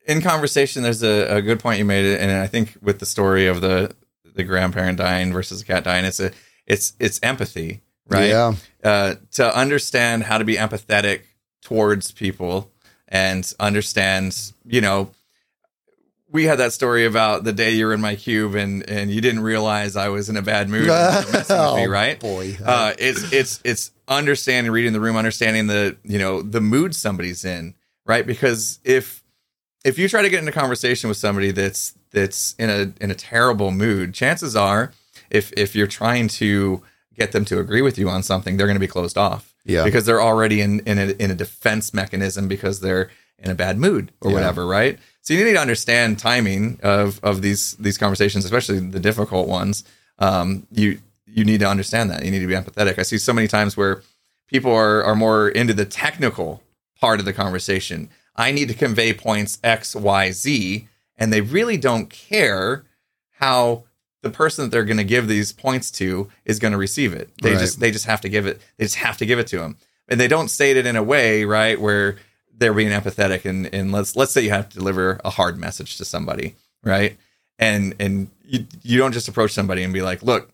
[0.05, 0.83] in conversation.
[0.83, 3.95] There's a, a good point you made, and I think with the story of the
[4.35, 6.31] the grandparent dying versus the cat dying, it's a
[6.65, 8.29] it's it's empathy, right?
[8.29, 8.53] Yeah.
[8.83, 11.21] Uh, to understand how to be empathetic
[11.61, 12.71] towards people
[13.07, 15.11] and understand, you know,
[16.31, 19.19] we had that story about the day you were in my cube and and you
[19.19, 22.19] didn't realize I was in a bad mood, and messing with me, Oh, right?
[22.19, 22.55] boy.
[22.63, 27.43] uh, it's it's it's understanding, reading the room, understanding the you know the mood somebody's
[27.45, 27.73] in,
[28.05, 28.25] right?
[28.25, 29.23] Because if
[29.83, 33.15] if you try to get into conversation with somebody that's that's in a in a
[33.15, 34.91] terrible mood, chances are,
[35.29, 36.81] if if you're trying to
[37.15, 39.83] get them to agree with you on something, they're going to be closed off, Yeah.
[39.83, 43.77] because they're already in in a, in a defense mechanism because they're in a bad
[43.77, 44.35] mood or Yeah.
[44.35, 44.97] whatever, right?
[45.21, 49.83] So you need to understand timing of of these these conversations, especially the difficult ones.
[50.17, 52.25] Um, you you need to understand that.
[52.25, 52.97] You need to be empathetic.
[52.97, 54.01] I see so many times where
[54.47, 56.63] people are are more into the technical
[56.99, 58.09] part of the conversation.
[58.35, 60.87] I need to convey points X, Y, Z,
[61.19, 62.83] and they really don't care
[63.33, 63.83] how
[64.23, 67.29] the person that they're going to give these points to is going to receive it.
[67.41, 67.59] They Right.
[67.59, 68.59] just they just have to give it.
[68.77, 69.77] They just have to give it to them,
[70.07, 72.15] and they don't state it in a way right where
[72.57, 73.45] they're being empathetic.
[73.45, 77.17] And and let's let's say you have to deliver a hard message to somebody, right?
[77.59, 80.51] And and you you don't just approach somebody and be like, look,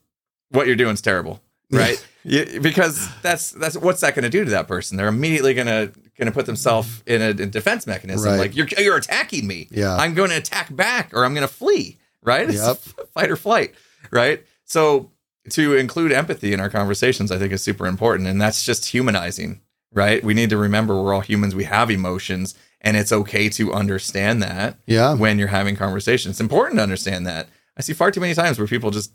[0.50, 2.06] what you're doing is terrible, right?
[2.24, 4.98] You- because that's that's what's that going to do to that person?
[4.98, 8.38] They're immediately going to going to put themselves in a, a defense mechanism, Right.
[8.40, 9.68] like you're you're attacking me.
[9.72, 9.96] Yeah.
[9.96, 11.98] I'm going to attack back, or I'm going to flee.
[12.24, 12.50] Right?
[12.50, 12.78] It's Yep.
[13.14, 13.76] fight or flight.
[14.12, 14.44] Right?
[14.66, 15.12] So
[15.52, 19.62] to include empathy in our conversations, I think is super important, and that's just humanizing.
[19.94, 20.24] Right?
[20.24, 21.54] We need to remember we're all humans.
[21.54, 25.14] We have emotions, and it's okay to understand that Yeah.
[25.14, 26.34] when you're having conversations.
[26.34, 27.48] It's important to understand that.
[27.78, 29.12] I see far too many times where people just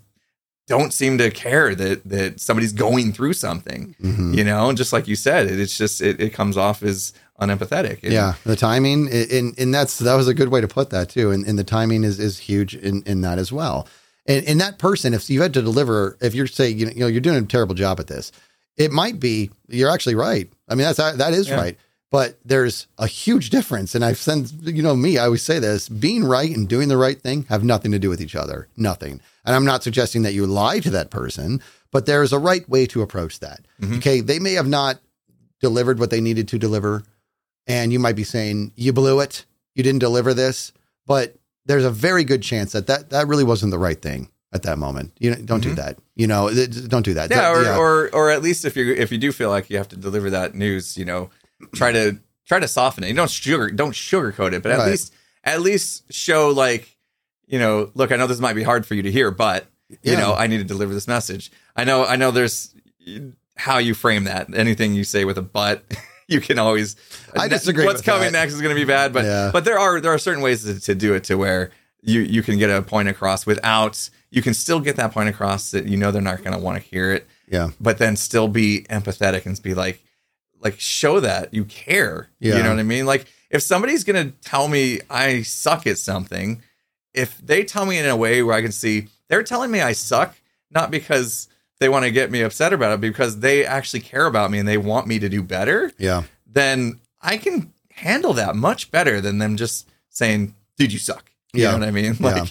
[0.71, 3.95] don't seem to care that that somebody's going through something.
[4.03, 4.35] Mhm.
[4.37, 7.13] You know, and just like you said, it, it's just it, it comes off as
[7.41, 7.99] unempathetic.
[8.03, 11.31] Yeah, the timing, and and that's that was a good way to put that too.
[11.33, 13.89] And, and the timing is is huge in, in that as well.
[14.27, 17.01] And and that person, if you had to deliver, if you're saying you know, you
[17.01, 18.31] know you're doing a terrible job at this,
[18.77, 20.49] it might be you're actually right.
[20.69, 21.57] I mean that's that is Yeah.
[21.57, 21.79] right.
[22.11, 25.17] But there's a huge difference, and I've sent you know me.
[25.19, 28.09] I always say this: being right and doing the right thing have nothing to do
[28.09, 28.67] with each other.
[28.77, 29.21] Nothing.
[29.45, 32.87] And I'm not suggesting that you lie to that person, but there's a right way
[32.87, 33.61] to approach that.
[33.81, 33.99] Mhm.
[33.99, 34.99] Okay, they may have not
[35.61, 37.03] delivered what they needed to deliver
[37.67, 39.45] and you might be saying you blew it
[39.75, 40.73] you didn't deliver this
[41.07, 41.35] but
[41.67, 44.79] there's a very good chance that that, that really wasn't the right thing at that
[44.79, 45.77] moment you know, don't do Mhm.
[45.77, 46.49] that you know
[46.89, 49.33] don't do that yeah, That- or, or or at least if you if you do
[49.33, 51.29] feel like you have to deliver that news, you know,
[51.75, 53.09] try to try to soften it.
[53.09, 54.91] You don't sugar don't sugarcoat it, but at Right.
[54.91, 55.13] least
[55.45, 56.97] at least show like,
[57.47, 60.13] you know, look, I know this might be hard for you to hear, but you
[60.13, 60.21] Yeah.
[60.21, 61.51] know, I need to deliver this message.
[61.77, 62.75] I know I know there's
[63.57, 64.49] how you frame that.
[64.55, 65.85] Anything you say with a but,
[66.29, 66.97] you can always.
[67.37, 68.39] I disagree What's coming that.
[68.39, 69.51] next is going to be bad, but Yeah.
[69.53, 71.71] but there are there are certain ways to, to do it to where
[72.03, 75.73] you you can get a point across without you can still get that point across
[75.73, 77.71] that you know they're not going to want to hear it, Yeah.
[77.81, 80.03] but then still be empathetic and be like
[80.61, 82.29] like show that you care.
[82.39, 82.57] Yeah.
[82.59, 83.07] You know what I mean?
[83.07, 86.63] Like if somebody's to tell me I suck at something,
[87.15, 89.93] if they tell me in a way where I can see they're telling me I
[89.93, 90.37] suck,
[90.71, 94.51] not because they want to get me upset about it, because they actually care about
[94.51, 96.25] me and they want me to do better, Yeah.
[96.47, 101.31] then I can handle that much better than them just saying, dude, you suck.
[101.53, 101.73] You Yeah.
[101.73, 102.17] know what I mean?
[102.21, 102.45] Yeah.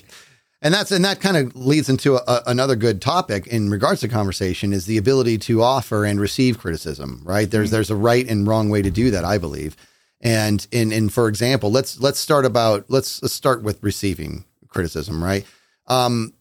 [0.61, 4.09] And that's and that kind of leads into a, another good topic in regards to
[4.09, 7.21] conversation is the ability to offer and receive criticism.
[7.23, 9.77] Right there's there's a right and wrong way to do that, I believe.
[10.19, 15.23] And in in for example, let's let's start about let's, let's start with receiving criticism.
[15.23, 15.45] Right.
[15.87, 16.33] Um,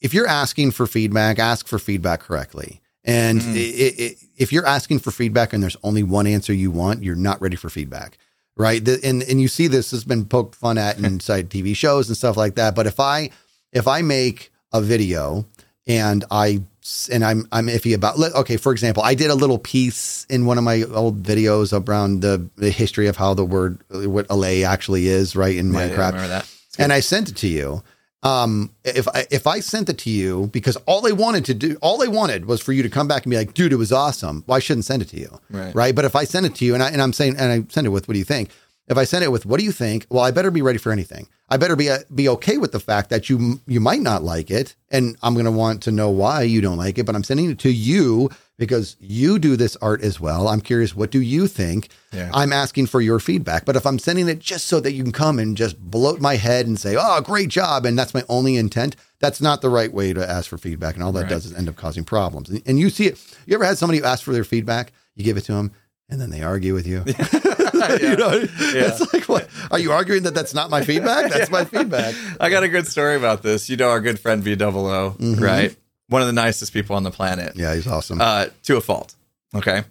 [0.00, 2.80] if you're asking for feedback, ask for feedback correctly.
[3.04, 3.54] And Mm.
[3.54, 7.14] i i if you're asking for feedback and there's only one answer you want, you're
[7.14, 8.18] not ready for feedback
[8.56, 8.84] right?
[8.84, 12.16] The, and and you see this has been poked fun at inside TV shows and
[12.16, 12.74] stuff like that.
[12.76, 13.30] But if I
[13.74, 15.44] if I make a video
[15.86, 16.62] and I
[17.10, 20.56] and I'm I'm iffy about okay, for example, I did a little piece in one
[20.58, 25.08] of my old videos around the, the history of how the word what allay actually
[25.08, 26.50] is, right in yeah, yeah, I Minecraft remember that.
[26.78, 27.82] and I sent it to you.
[28.22, 31.76] Um, if I if I sent it to you because all they wanted to do,
[31.82, 33.92] all they wanted was for you to come back and be like, "Dude, it was
[33.92, 35.94] awesome." Well, I shouldn't send it to you, Right.
[35.94, 37.86] But if I send it to you and I and I'm saying and I send
[37.86, 38.48] it with, "What do you think?"
[38.86, 40.92] If I send it with, "What do you think?" Well, I better be ready for
[40.92, 41.28] anything.
[41.48, 44.50] I better be uh, be okay with the fact that you you might not like
[44.50, 47.04] it, and I'm going to want to know why you don't like it.
[47.06, 50.48] But I'm sending it to you because you do this art as well.
[50.48, 51.88] I'm curious, what do you think?
[52.12, 52.30] Yeah.
[52.32, 53.64] I'm asking for your feedback.
[53.64, 56.36] But if I'm sending it just so that you can come and just bloat my
[56.36, 59.92] head and say, "Oh, great job," and that's my only intent, that's not the right
[59.94, 60.94] way to ask for feedback.
[60.94, 61.30] And all that Right.
[61.30, 62.50] does is end up causing problems.
[62.50, 63.18] And, and you see it.
[63.46, 64.92] You ever had somebody who asked for their feedback?
[65.16, 65.72] You give it to them,
[66.10, 67.02] and then they argue with you.
[68.00, 69.48] you know, it's like, what?
[69.70, 71.30] Are you arguing that that's not my feedback?
[71.30, 72.14] That's my feedback.
[72.40, 73.68] I got a good story about this.
[73.68, 75.74] You know our good friend B Double O, right?
[76.08, 77.50] One of the nicest people on the planet.
[77.50, 77.60] Mm-hmm.
[77.60, 78.20] Yeah, he's awesome.
[78.20, 79.14] Uh, to a fault.
[79.54, 79.84] Okay.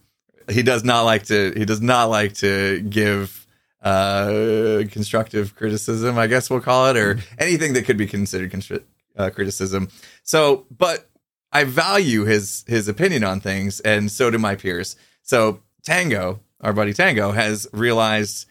[0.50, 3.46] He does not like to he does not like to give
[3.82, 8.84] uh constructive criticism, I guess we'll call it, or anything that could be considered constri-
[9.18, 9.90] uh, criticism.
[10.24, 11.10] So, but
[11.52, 14.96] I value his his opinion on things, and so do my peers.
[15.22, 18.46] So Tango, our buddy Tango, has realized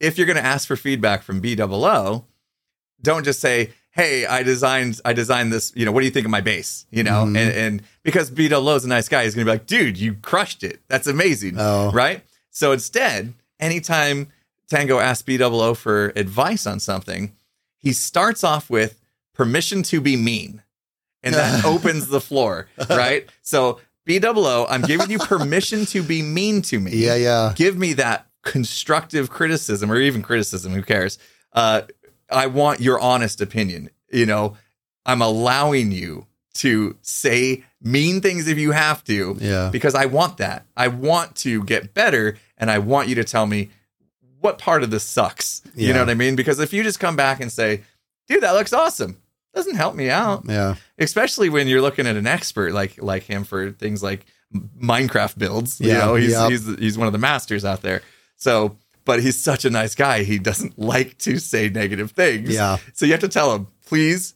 [0.00, 2.24] if you're going to ask for feedback from B double O,
[3.02, 5.72] don't just say, "Hey, I designed I designed this.
[5.76, 7.36] You know, what do you think of my base?" You know, Mhm.
[7.36, 9.66] and and because B double O is a nice guy, he's going to be like,
[9.66, 10.80] "Dude, you crushed it.
[10.88, 11.90] That's amazing." Oh.
[11.92, 12.24] right?
[12.50, 14.28] So instead, anytime
[14.70, 17.32] Tango asks B double O for advice on something,
[17.76, 18.98] he starts off with
[19.34, 20.62] permission to be mean.
[21.24, 23.28] And that opens the floor, right?
[23.42, 26.92] So B double O, I'm giving you permission to be mean to me.
[26.96, 27.52] yeah, yeah.
[27.54, 31.18] Give me that constructive criticism or even criticism, who cares?
[31.52, 31.82] Uh,
[32.30, 33.90] I want your honest opinion.
[34.10, 34.56] You know,
[35.04, 39.68] I'm allowing you to say mean things if you have to Yeah.
[39.70, 40.64] because I want that.
[40.76, 43.68] I want to get better and I want you to tell me
[44.40, 45.62] what part of this sucks.
[45.76, 46.34] You know what I mean?
[46.34, 47.82] Because if you just come back and say,
[48.26, 49.18] dude, that looks awesome,
[49.54, 50.44] doesn't help me out.
[50.46, 50.74] Yeah.
[50.98, 54.26] Especially when you're looking at an expert like like him for things like
[54.80, 55.80] Minecraft builds.
[55.80, 58.02] You Yeah, know, he's he's he's one of the masters out there.
[58.36, 60.22] So but he's such a nice guy.
[60.22, 62.50] He doesn't like to say negative things.
[62.54, 62.76] Yeah.
[62.92, 64.34] So you have to tell him, please,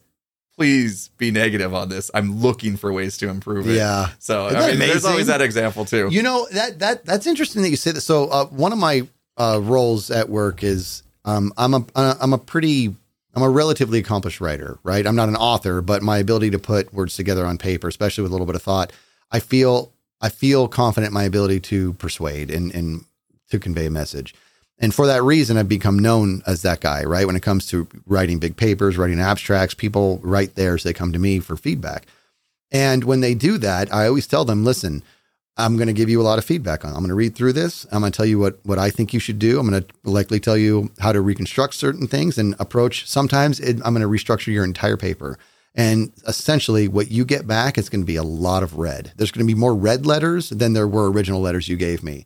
[0.57, 2.11] please be negative on this.
[2.15, 3.77] I'm looking for ways to improve it.
[3.77, 4.09] Yeah.
[4.19, 5.11] So I mean, there's amazing?
[5.11, 6.09] always that example too.
[6.11, 8.01] You know that that that's interesting that you say that.
[8.01, 12.33] So uh, one of my uh, roles at work is um, I'm a uh, I'm
[12.33, 12.95] a pretty
[13.35, 15.07] I'm a relatively accomplished writer, right?
[15.07, 18.31] I'm not an author, but my ability to put words together on paper, especially with
[18.31, 18.93] a little bit of thought,
[19.31, 23.05] I feel I feel confident my ability to persuade and and
[23.51, 24.35] to convey a message.
[24.79, 27.27] And for that reason, I've become known as that guy, right?
[27.27, 31.19] When it comes to writing big papers, writing abstracts, people write theirs, they come to
[31.19, 32.07] me for feedback.
[32.73, 35.03] And when they do that, I always tell them, listen,
[35.57, 36.93] I'm going to give you a lot of feedback on.
[36.93, 37.87] I'm going to read through this.
[37.93, 39.61] I'm going to tell you what what I think you should do.
[39.61, 43.07] I'm going to likely tell you how to reconstruct certain things and approach.
[43.07, 45.39] Sometimes it, I'm going to restructure your entire paper.
[45.75, 49.13] And essentially, what you get back is going to be a lot of red.
[49.17, 52.25] There's going to be more red letters than there were original letters you gave me.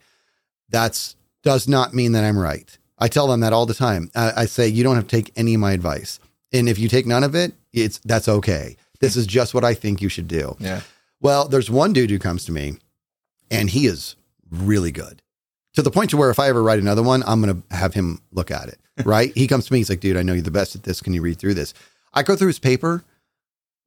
[0.69, 2.77] That's does not mean that I'm right.
[2.99, 4.11] I tell them that all the time.
[4.15, 6.19] I, I say you don't have to take any of my advice,
[6.53, 8.77] and if you take none of it, it's that's okay.
[9.01, 10.57] This is just what I think you should do.
[10.59, 10.81] yeah.
[11.21, 12.79] Well, there's one dude who comes to me
[13.51, 14.17] and he is
[14.51, 15.23] really good
[15.75, 17.95] to the point to where if I ever write another one, I'm going to have
[17.95, 18.79] him look at it.
[19.05, 19.31] Right.
[19.37, 19.81] he comes to me.
[19.81, 21.03] He's like, dude, I know you're the best at this.
[21.03, 21.75] Can you read through this?
[22.15, 23.05] I go through his paper.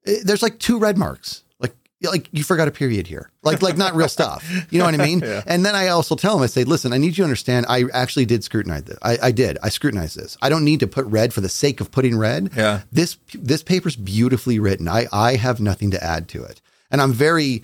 [0.06, 1.44] Eh, There's like two red marks.
[1.60, 4.48] Like like you forgot a period here, like like not real stuff.
[4.70, 5.24] You know what I mean?
[5.48, 7.66] And then I also tell him, I say, listen, I need you to understand.
[7.68, 9.00] I actually did scrutinize this.
[9.02, 9.58] I, I did.
[9.64, 10.38] I scrutinized this.
[10.44, 12.52] I don't need to put red for the sake of putting red.
[12.56, 12.82] Yeah.
[12.92, 14.88] This this paper's beautifully written.
[14.88, 17.64] I I have nothing to add to it, and I'm very,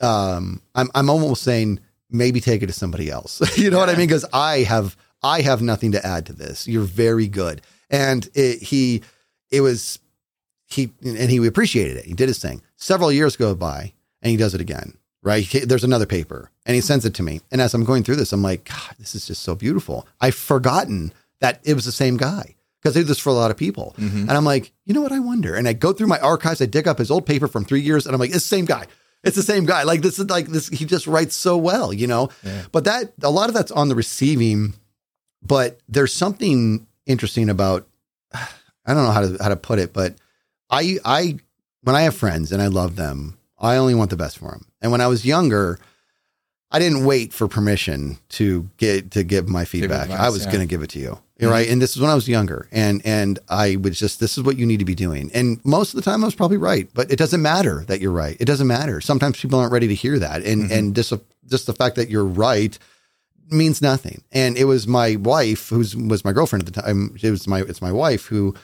[0.00, 1.80] um, I'm I'm almost saying
[2.10, 3.40] maybe take it to somebody else.
[3.58, 4.06] you know what I mean?
[4.06, 6.68] Because I have I have nothing to add to this.
[6.68, 9.02] You're very good, and it, he
[9.50, 9.98] it was
[10.66, 12.04] he and he appreciated it.
[12.06, 12.62] He did his thing.
[12.76, 13.92] Several years go by,
[14.22, 14.96] and he does it again.
[15.22, 15.42] Right?
[15.42, 17.40] He- There's another paper, and he sends it to me.
[17.50, 20.06] And as I'm going through this, I'm like, God, this is just so beautiful.
[20.20, 23.50] I've forgotten that it was the same guy because I do this for a lot
[23.50, 23.94] of people.
[23.98, 25.10] And I'm like, you know what?
[25.12, 25.54] I wonder.
[25.56, 26.62] And I go through my archives.
[26.62, 28.66] I dig up his old paper from three years, and I'm like, it's the same
[28.66, 28.86] guy.
[29.26, 29.82] It's the same guy.
[29.82, 30.68] Like this is like this.
[30.68, 32.30] He just writes so well, you know.
[32.72, 34.74] But that a lot of that's on the receiving.
[35.42, 37.86] But there's something interesting about
[38.32, 40.14] I don't know how to how to put it, but
[40.70, 41.38] I I
[41.82, 44.66] when I have friends and I love them, I only want the best for them.
[44.80, 45.78] And when I was younger,
[46.70, 50.04] I didn't wait for permission to get to give my feedback.
[50.04, 50.52] advice, I was yeah.
[50.52, 51.18] going to give it to you.
[51.38, 51.54] You're mm-hmm.
[51.54, 51.68] Right.
[51.68, 52.68] And this is when I was younger.
[52.72, 55.30] And and I was just this is what you need to be doing.
[55.34, 58.12] And most of the time I was probably right, but it doesn't matter that you're
[58.12, 58.36] right.
[58.40, 59.00] It doesn't matter.
[59.00, 60.42] Sometimes people aren't ready to hear that.
[60.42, 60.72] And mm-hmm.
[60.72, 61.12] and just
[61.46, 62.78] just the fact that you're right
[63.50, 64.22] means nothing.
[64.32, 67.16] And it was my wife, who's was my girlfriend at the time.
[67.22, 68.54] It was my it's my wife who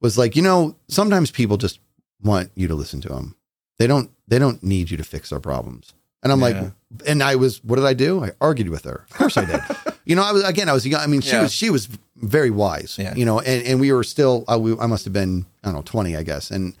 [0.00, 1.80] was like, you know, sometimes people just
[2.22, 3.36] want you to listen to them.
[3.78, 5.92] They don't they don't need you to fix their problems.
[6.22, 6.46] And I'm Yeah.
[6.46, 6.72] like,
[7.06, 8.24] and I was, what did I do?
[8.24, 9.04] I argued with her.
[9.10, 9.60] Of course I did.
[10.04, 11.00] you know, I was again, I was young.
[11.00, 11.42] I mean, she Yeah.
[11.42, 12.96] was she was very wise.
[12.98, 13.14] Yeah.
[13.14, 14.44] You know, and and we were still.
[14.48, 16.50] Uh, we, I must have been I don't know twenty, I guess.
[16.50, 16.74] And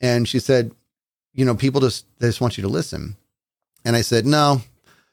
[0.00, 0.72] and she said,
[1.34, 3.16] you know, people just they just want you to listen.
[3.84, 4.60] And I said, no,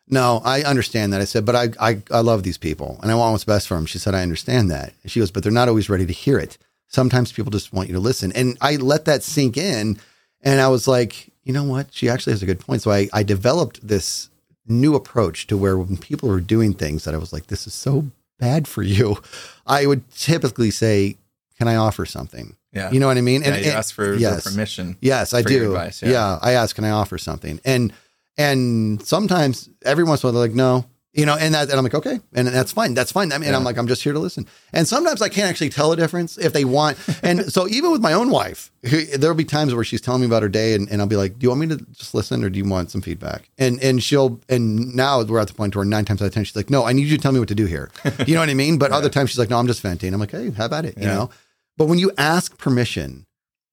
[0.08, 1.22] no, I understand that.
[1.22, 3.76] I said, but I, I, I love these people and I want what's best for
[3.76, 3.86] them.
[3.86, 4.94] She said, I understand that.
[5.06, 6.58] She goes, but they're not always ready to hear it.
[6.88, 8.32] Sometimes people just want you to listen.
[8.34, 9.98] And I let that sink in.
[10.42, 11.88] And I was like, you know what?
[11.94, 12.82] She actually has a good point.
[12.82, 14.30] So I, I developed this
[14.68, 17.74] new approach to where when people were doing things that I was like, this is
[17.74, 18.06] so
[18.40, 19.18] bad for you,
[19.66, 21.18] I would typically say,
[21.58, 22.56] can I offer something?
[22.74, 22.92] Yeah.
[22.92, 23.42] You know what I mean?
[23.42, 24.44] yeah, you ask for yes.
[24.44, 24.98] permission.
[25.00, 25.68] Yes, I do.
[25.72, 26.10] advice, yeah.
[26.10, 26.40] yeah.
[26.42, 27.60] I ask, can I offer something?
[27.64, 27.94] And
[28.38, 30.86] and sometimes every once in a while they're like, no.
[31.16, 32.94] You know, and that and I'm like, okay, and that's fine.
[32.94, 33.32] That's fine.
[33.32, 33.56] I mean, Yeah.
[33.56, 34.46] I'm like, I'm just here to listen.
[34.74, 36.98] And sometimes I can't actually tell a difference if they want.
[37.24, 40.44] And so even with my own wife, there'll be times where she's telling me about
[40.44, 42.50] her day, and, and I'll be like, do you want me to just listen, or
[42.50, 43.50] do you want some feedback?
[43.58, 46.44] And and she'll and now we're at the point where nine times out of ten
[46.44, 47.90] she's like, no, I need you to tell me what to do here.
[48.28, 48.78] You know what I mean?
[48.78, 50.14] But other times she's like, no, I'm just venting.
[50.14, 50.98] I'm like, hey, how about it?
[50.98, 51.30] You know.
[51.78, 53.26] But when you ask permission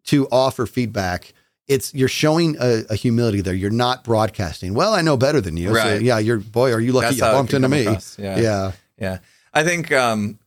[0.05, 1.32] to offer feedback,
[1.72, 3.54] it's you're showing a, a humility there.
[3.54, 4.74] You're not broadcasting.
[4.74, 5.68] Well, I know better than you.
[5.68, 6.02] So, Right.
[6.02, 6.72] yeah, you're boy.
[6.72, 7.82] Are you lucky That's you bumped into me?
[7.86, 8.38] across, yeah.
[8.38, 9.18] yeah, Yeah.
[9.54, 10.38] I think um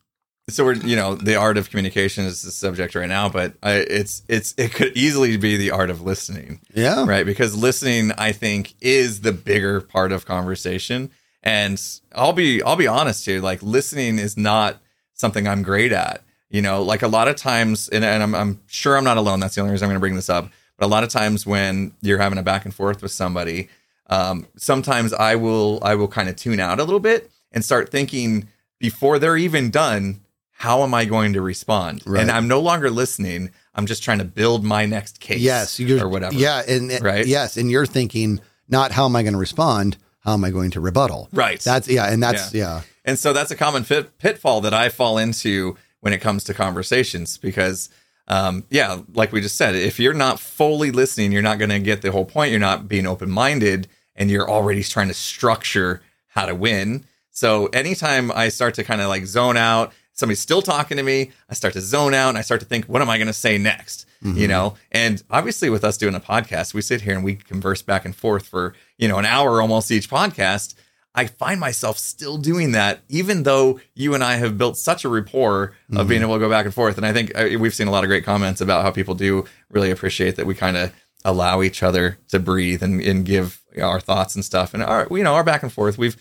[0.49, 3.73] so we're you know the art of communication is the subject right now, but I,
[3.77, 7.03] it's it's it could easily be the art of listening, yeah.
[7.07, 7.25] right?
[7.25, 11.09] Because listening, I think, is the bigger part of conversation.
[11.41, 11.81] And
[12.13, 14.77] I'll be I'll be honest here, like listening is not
[15.13, 16.21] something I'm great at.
[16.51, 19.39] You know, like a lot of times, and, and I'm I'm sure I'm not alone.
[19.39, 20.51] That's the only reason I'm going to bring this up.
[20.77, 23.69] But a lot of times when you're having a back and forth with somebody,
[24.07, 27.89] um, sometimes I will I will kind of tune out a little bit and start
[27.89, 28.47] thinking
[28.79, 30.21] before they're even done,
[30.51, 32.03] how am I going to respond?
[32.05, 32.21] Right.
[32.21, 33.51] And I'm no longer listening.
[33.73, 36.35] I'm just trying to build my next case, Yes, or whatever.
[36.35, 37.25] Yeah, and Right?
[37.25, 39.97] Yes, and you're thinking not how am I going to respond?
[40.19, 41.29] How am I going to rebuttal?
[41.31, 41.59] Right.
[41.59, 42.81] That's yeah, and that's yeah.
[43.03, 46.53] And so that's a common fit, pitfall that I fall into when it comes to
[46.53, 47.89] conversations because,
[48.27, 51.79] um, yeah, like we just said, if you're not fully listening, you're not going to
[51.79, 52.51] get the whole point.
[52.51, 57.05] You're not being open minded and you're already trying to structure how to win.
[57.31, 61.31] So anytime I start to kind of like zone out, somebody's still talking to me,
[61.49, 63.33] I start to zone out and I start to think, what am I going to
[63.33, 64.05] say next?
[64.37, 67.83] You know, and obviously with us doing a podcast, we sit here and we converse
[67.83, 70.73] back and forth for, you know, an hour almost each podcast.
[71.15, 75.09] I find myself still doing that, even though you and I have built such a
[75.09, 76.97] rapport of being able to go back and forth.
[76.97, 79.45] And I think uh, we've seen a lot of great comments about how people do
[79.69, 80.93] really appreciate that we kind of
[81.23, 84.73] allow each other to breathe and, and give our thoughts and stuff.
[84.73, 86.17] And our, you know, our back and forth, we've,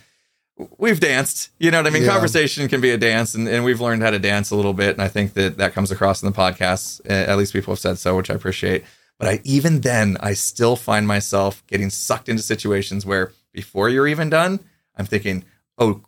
[0.79, 2.05] we've danced, you know what I mean?
[2.05, 2.11] Yeah.
[2.11, 4.95] Conversation can be a dance and, and we've learned how to dance a little bit.
[4.95, 7.01] And I think that that comes across in the podcast.
[7.11, 8.85] At least people have said so, which I appreciate.
[9.19, 14.09] But I, even then, I still find myself getting sucked into situations where before you're
[14.09, 14.61] even done,
[14.97, 15.45] I'm thinking,
[15.79, 16.03] oh,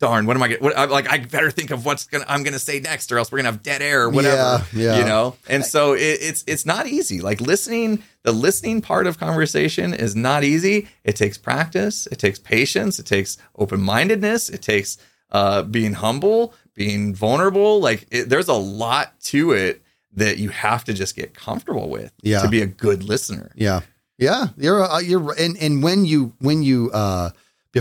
[0.00, 2.42] darn, what am I going to, like, I better think of what's going to, I'm
[2.42, 4.82] going to say next or else we're going to have dead air or whatever, Yeah,
[4.94, 4.98] yeah.
[4.98, 5.36] you know?
[5.48, 7.20] And so it, it's, it's not easy.
[7.20, 10.88] Like listening, the listening part of conversation is not easy.
[11.04, 12.06] It takes practice.
[12.08, 12.98] It takes patience.
[12.98, 14.50] It takes open mindedness.
[14.50, 14.98] It takes,
[15.30, 17.80] uh, being humble, being vulnerable.
[17.80, 19.82] Like it, there's a lot to it
[20.16, 22.42] that you have to just get comfortable with Yeah.
[22.42, 23.52] to be a good listener.
[23.54, 23.80] Yeah.
[24.16, 27.30] Yeah, you're uh, you're and and when you when you uh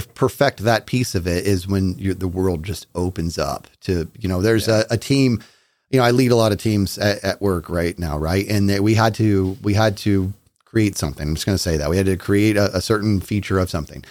[0.02, 4.28] perfect that piece of it is when you, the world just opens up to you
[4.28, 4.84] know there's yeah.
[4.90, 5.44] a, a, team
[5.90, 8.48] you know I lead a lot of teams at, at work right now right?
[8.48, 10.34] And they, we had to we had to
[10.74, 11.28] create something.
[11.28, 11.90] I'm just going to say that.
[11.92, 14.04] We had to create a, a certain feature of something.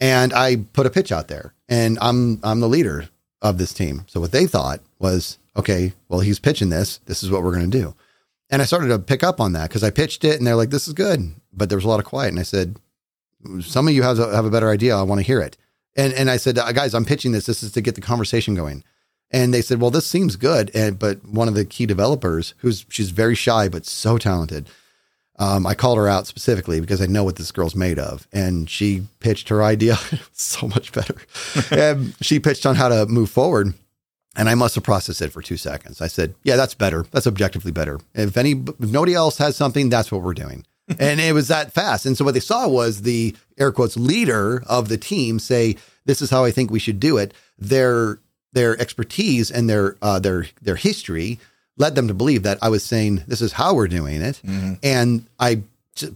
[0.00, 3.08] And I put a pitch out there and I'm I'm the leader
[3.42, 4.04] of this team.
[4.08, 6.98] So what they thought was okay well he's pitching this.
[7.04, 7.94] This is what we're going to do.
[8.48, 10.70] And I started to pick up on that because I pitched it and they're like
[10.70, 11.34] this is good.
[11.52, 12.76] But there was a lot of quiet and I said
[13.60, 14.96] some of you have a, have a better idea.
[14.96, 15.56] I want to hear it.
[15.96, 17.46] And and I said, uh, guys, I'm pitching this.
[17.46, 18.84] This is to get the conversation going.
[19.30, 20.70] And they said, well, this seems good.
[20.74, 24.68] And but one of the key developers, who's she's very shy but so talented,
[25.38, 28.68] um, I called her out specifically because I know what this girl's made of, and
[28.70, 29.96] she pitched her idea
[30.32, 31.16] so much better.
[31.70, 33.74] and she pitched on how to move forward.
[34.38, 36.02] And I must have processed it for two seconds.
[36.02, 37.06] I said, "Yeah, that's better.
[37.10, 38.00] That's objectively better.
[38.14, 40.66] If any, if nobody else has something, that's what we're doing."
[40.98, 42.06] And it was that fast.
[42.06, 46.22] And so what they saw was the air quotes leader of the team say, "This
[46.22, 48.18] is how I think we should do it." Their
[48.52, 51.38] their expertise and their uh, their their history
[51.76, 54.40] led them to believe that I was saying this is how we're doing it.
[54.44, 54.74] Mm-hmm.
[54.82, 55.62] And I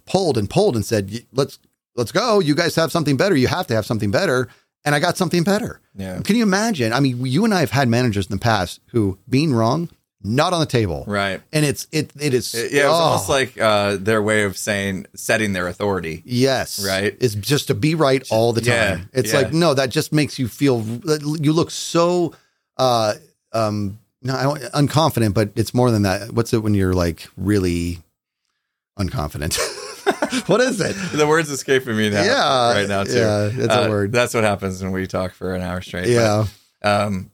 [0.06, 1.58] pulled and pulled and said, "Let's
[1.96, 2.40] let's go.
[2.40, 3.36] You guys have something better.
[3.36, 4.48] You have to have something better."
[4.82, 5.78] And I got something better.
[5.94, 6.20] Yeah.
[6.22, 6.94] Can you imagine?
[6.94, 9.90] I mean, you and I have had managers in the past who being wrong
[10.22, 11.04] not on the table.
[11.06, 11.40] Right.
[11.52, 13.02] And it's it it is it, yeah, it was oh.
[13.02, 16.22] almost like uh, their way of saying setting their authority.
[16.24, 16.84] Yes.
[16.84, 17.16] Right.
[17.20, 18.98] It's just to be right all the time.
[18.98, 19.40] Yeah, it's yeah.
[19.40, 22.34] like no, that just makes you feel you look so
[22.76, 23.14] uh
[23.52, 24.34] um no,
[24.74, 26.32] unconfident, but it's more than that.
[26.32, 28.00] What's it when you're like really
[28.98, 29.58] unconfident?
[30.46, 30.94] what is it?
[31.16, 32.22] The word's escaping me now.
[32.22, 33.14] Yeah, right now too.
[33.14, 34.12] Yeah, it's uh, a word.
[34.12, 36.08] That's what happens when we talk for an hour straight.
[36.08, 36.44] Yeah.
[36.82, 37.30] But, um,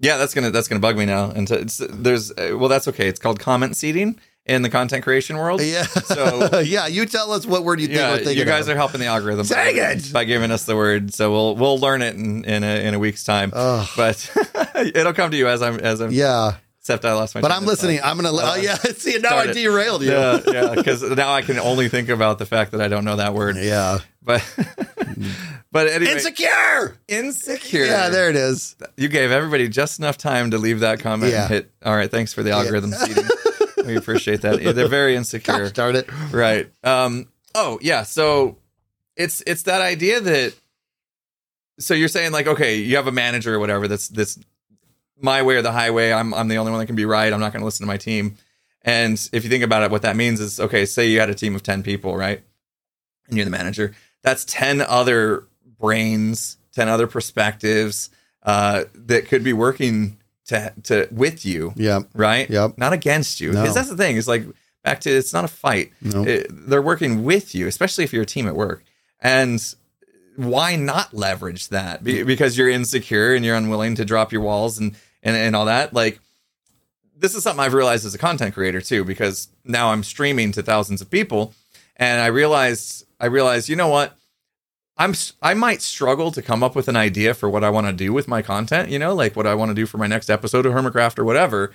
[0.00, 1.30] yeah, that's gonna that's gonna bug me now.
[1.30, 3.08] And there's uh, well, that's okay.
[3.08, 5.60] It's called comment seeding in the content creation world.
[5.62, 5.84] Yeah.
[5.84, 8.38] So yeah, you tell us what word you think yeah, we're thinking.
[8.38, 8.74] You guys of.
[8.74, 9.46] are helping the algorithm.
[9.46, 10.12] Dang it!
[10.12, 12.98] By giving us the word, so we'll we'll learn it in in a, in a
[12.98, 13.52] week's time.
[13.54, 13.88] Ugh.
[13.96, 14.30] But
[14.74, 16.10] it'll come to you as I'm as I'm.
[16.10, 16.56] Yeah.
[16.90, 17.40] Except I lost my.
[17.40, 18.00] But I'm listening.
[18.02, 18.34] I'm gonna.
[18.34, 18.74] Uh, oh yeah.
[18.96, 20.10] See, now I derailed you.
[20.10, 20.74] Yeah, yeah.
[20.74, 23.56] Because now I can only think about the fact that I don't know that word.
[23.60, 23.98] Yeah.
[24.22, 24.42] But.
[25.72, 27.84] but anyway, insecure, insecure.
[27.84, 28.74] Yeah, there it is.
[28.96, 31.42] You gave everybody just enough time to leave that comment yeah.
[31.42, 31.70] and hit.
[31.84, 32.98] All right, thanks for the algorithm yeah.
[32.98, 33.86] seeding.
[33.86, 34.60] we appreciate that.
[34.62, 35.68] They're very insecure.
[35.68, 36.70] Start it right.
[36.82, 37.28] Um.
[37.54, 38.02] Oh yeah.
[38.02, 38.56] So
[39.16, 40.54] it's it's that idea that.
[41.78, 44.38] So you're saying like, okay, you have a manager or whatever that's that's
[45.20, 46.12] my way or the highway.
[46.12, 47.32] I'm I'm the only one that can be right.
[47.32, 48.36] I'm not going to listen to my team.
[48.82, 50.86] And if you think about it, what that means is okay.
[50.86, 52.42] Say you had a team of ten people, right?
[53.28, 53.94] And you're the manager.
[54.22, 55.44] That's ten other
[55.78, 58.10] brains, ten other perspectives
[58.42, 61.72] uh, that could be working to to with you.
[61.76, 62.00] Yeah.
[62.14, 62.48] Right.
[62.48, 62.78] Yep.
[62.78, 63.50] Not against you.
[63.50, 63.74] Because no.
[63.74, 64.16] that's the thing.
[64.16, 64.44] It's like
[64.82, 65.92] back to it's not a fight.
[66.00, 66.26] Nope.
[66.26, 68.82] It, they're working with you, especially if you're a team at work.
[69.20, 69.62] And
[70.36, 72.02] why not leverage that?
[72.02, 75.66] Be, because you're insecure and you're unwilling to drop your walls and and and all
[75.66, 75.92] that.
[75.92, 76.20] Like
[77.16, 80.62] this is something I've realized as a content creator too, because now I'm streaming to
[80.62, 81.54] thousands of people,
[81.96, 84.16] and I realized I realized you know what
[84.96, 87.92] I'm I might struggle to come up with an idea for what I want to
[87.92, 90.30] do with my content, you know, like what I want to do for my next
[90.30, 91.72] episode of Hermitcraft or whatever.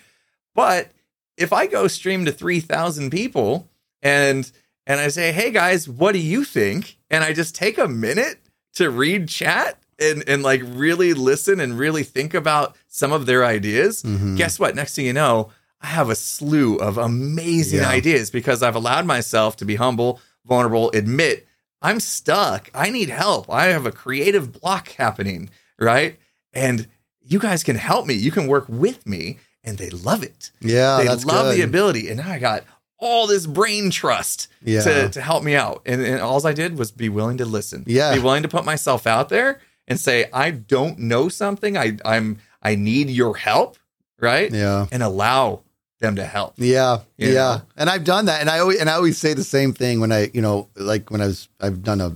[0.53, 0.91] But
[1.37, 3.67] if I go stream to 3,000 people
[4.01, 4.49] and
[4.87, 8.39] and I say, "Hey guys, what do you think?" and I just take a minute
[8.75, 13.45] to read chat and and like really listen and really think about some of their
[13.45, 14.35] ideas, mm-hmm.
[14.35, 14.75] guess what?
[14.75, 17.89] Next thing you know, I have a slew of amazing yeah.
[17.89, 21.47] ideas because I've allowed myself to be humble, vulnerable, admit
[21.85, 22.71] I'm stuck.
[22.73, 23.47] I need help.
[23.49, 26.17] I have a creative block happening, right?
[26.51, 26.87] And
[27.21, 28.15] you guys can help me.
[28.15, 29.37] You can work with me.
[29.63, 30.51] And they love it.
[30.61, 30.97] Yeah.
[30.97, 31.57] They love good.
[31.57, 32.09] the ability.
[32.09, 32.63] And now I got
[32.99, 34.81] all this brain trust yeah.
[34.81, 35.81] to, to help me out.
[35.85, 37.83] And, and all I did was be willing to listen.
[37.87, 38.13] Yeah.
[38.13, 41.77] Be willing to put myself out there and say, I don't know something.
[41.77, 43.77] I I'm I need your help.
[44.19, 44.51] Right.
[44.51, 44.88] Yeah.
[44.91, 45.61] And allow
[45.99, 46.55] them to help.
[46.57, 47.33] Yeah, yeah.
[47.33, 47.61] Know?
[47.77, 50.11] And I've done that, and I always and I always say the same thing when
[50.11, 52.15] I, you know, like when I was I've done a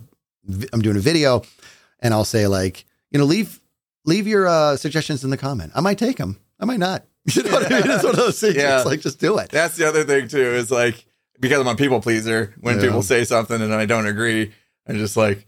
[0.73, 1.43] I'm doing a video,
[1.99, 3.59] and I'll say like, you know, leave
[4.05, 5.71] leave your uh, suggestions in the comment.
[5.75, 6.39] I might take them.
[6.59, 7.05] I might not.
[7.35, 7.91] You know what I mean?
[7.91, 8.55] It's one of those things.
[8.55, 8.77] Yeah.
[8.77, 9.49] It's like just do it.
[9.49, 10.39] That's the other thing too.
[10.39, 11.05] Is like
[11.39, 12.55] because I'm a people pleaser.
[12.59, 12.85] When yeah.
[12.85, 14.51] people say something and I don't agree,
[14.87, 15.45] I'm just like,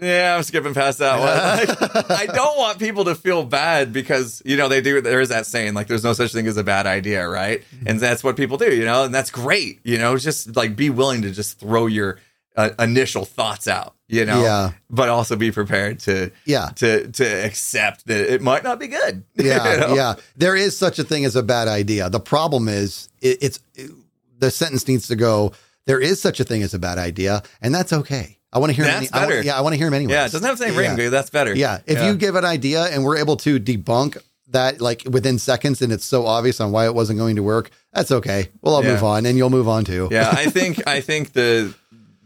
[0.00, 2.04] yeah, I'm skipping past that one.
[2.18, 5.46] I don't want people to feel bad because, you know, they do, there is that
[5.46, 7.60] saying, like, there's no such thing as a bad idea, right?
[7.60, 7.88] Mm-hmm.
[7.88, 10.90] And that's what people do, you know, and that's great, you know, just like be
[10.90, 12.18] willing to just throw your
[12.56, 14.72] uh, initial thoughts out, you know, yeah.
[14.90, 19.24] but also be prepared to, yeah, to, to accept that it might not be good.
[19.36, 19.74] Yeah.
[19.74, 19.94] you know?
[19.94, 20.14] Yeah.
[20.36, 22.10] There is such a thing as a bad idea.
[22.10, 23.92] The problem is it, it's, it,
[24.38, 25.52] the sentence needs to go,
[25.86, 28.38] there is such a thing as a bad idea, and that's okay.
[28.54, 28.84] I want to hear.
[28.84, 30.12] That's him any- I wa- yeah, I want to hear him anyway.
[30.12, 30.96] Yeah, it doesn't have the same ring, Yeah.
[30.96, 31.54] but that's better.
[31.54, 31.80] Yeah.
[31.86, 34.16] If you give an idea and we're able to debunk
[34.50, 37.70] that like within seconds and it's so obvious on why it wasn't going to work,
[37.92, 38.48] that's okay.
[38.62, 38.92] Well, I'll Yeah.
[38.92, 40.08] move on and you'll move on too.
[40.12, 41.74] yeah, I think I think the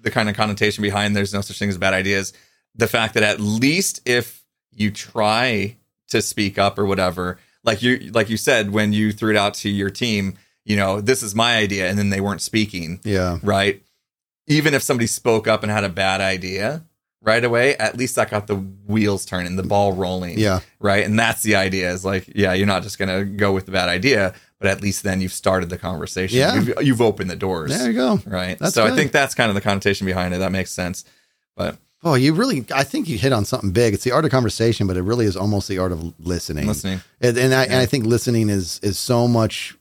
[0.01, 2.33] the kind of connotation behind there's no such thing as bad ideas.
[2.77, 5.77] The fact that at least if you try
[6.11, 9.55] to speak up or whatever, like you like you said when you threw it out
[9.55, 13.39] to your team, you know, this is my idea, and then they weren't speaking, Yeah.
[13.43, 13.83] right?
[14.49, 16.83] Even if somebody spoke up and had a bad idea
[17.23, 20.39] right away, at least I got the wheels turning, the ball rolling.
[20.39, 20.61] Yeah.
[20.79, 21.05] Right.
[21.05, 23.73] And that's the idea is like, yeah, you're not just going to go with the
[23.73, 26.39] bad idea, but at least then you've started the conversation.
[26.39, 26.55] Yeah.
[26.55, 27.77] You've, you've opened the doors.
[27.77, 28.21] There you go.
[28.27, 28.59] Right.
[28.59, 30.39] That's so I think that's kind of the connotation behind it.
[30.39, 31.05] That makes sense.
[31.57, 33.93] But Oh, you really, I think you hit on something big.
[33.93, 36.69] It's the art of conversation, but it really is almost the art of listening.
[36.69, 37.01] listening.
[37.21, 39.77] And, and I, and I think listening is, is so much,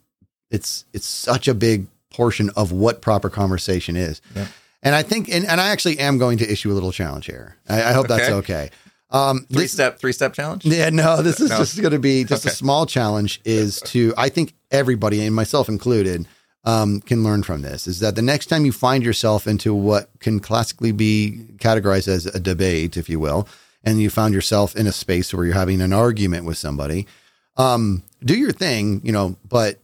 [0.49, 1.85] it's, it's such a big
[2.17, 4.21] portion of what proper conversation is.
[4.35, 4.47] Yeah.
[4.83, 7.55] And I think, and, and I actually am going to issue a little challenge here.
[7.69, 8.69] I, I hope that's okay.
[9.09, 10.65] Um, Three this- step, three step challenge.
[10.65, 11.57] Yeah, no, this is No.
[11.57, 13.39] just going to be just a small challenge.
[13.45, 16.25] Is to I think everybody and myself included
[16.65, 17.87] um, can learn from this.
[17.87, 22.25] Is that the next time you find yourself into what can classically be categorized as
[22.25, 23.47] a debate, if you will,
[23.83, 27.07] and you found yourself in a space where you're having an argument with somebody,
[27.55, 29.79] um, do your thing, you know, but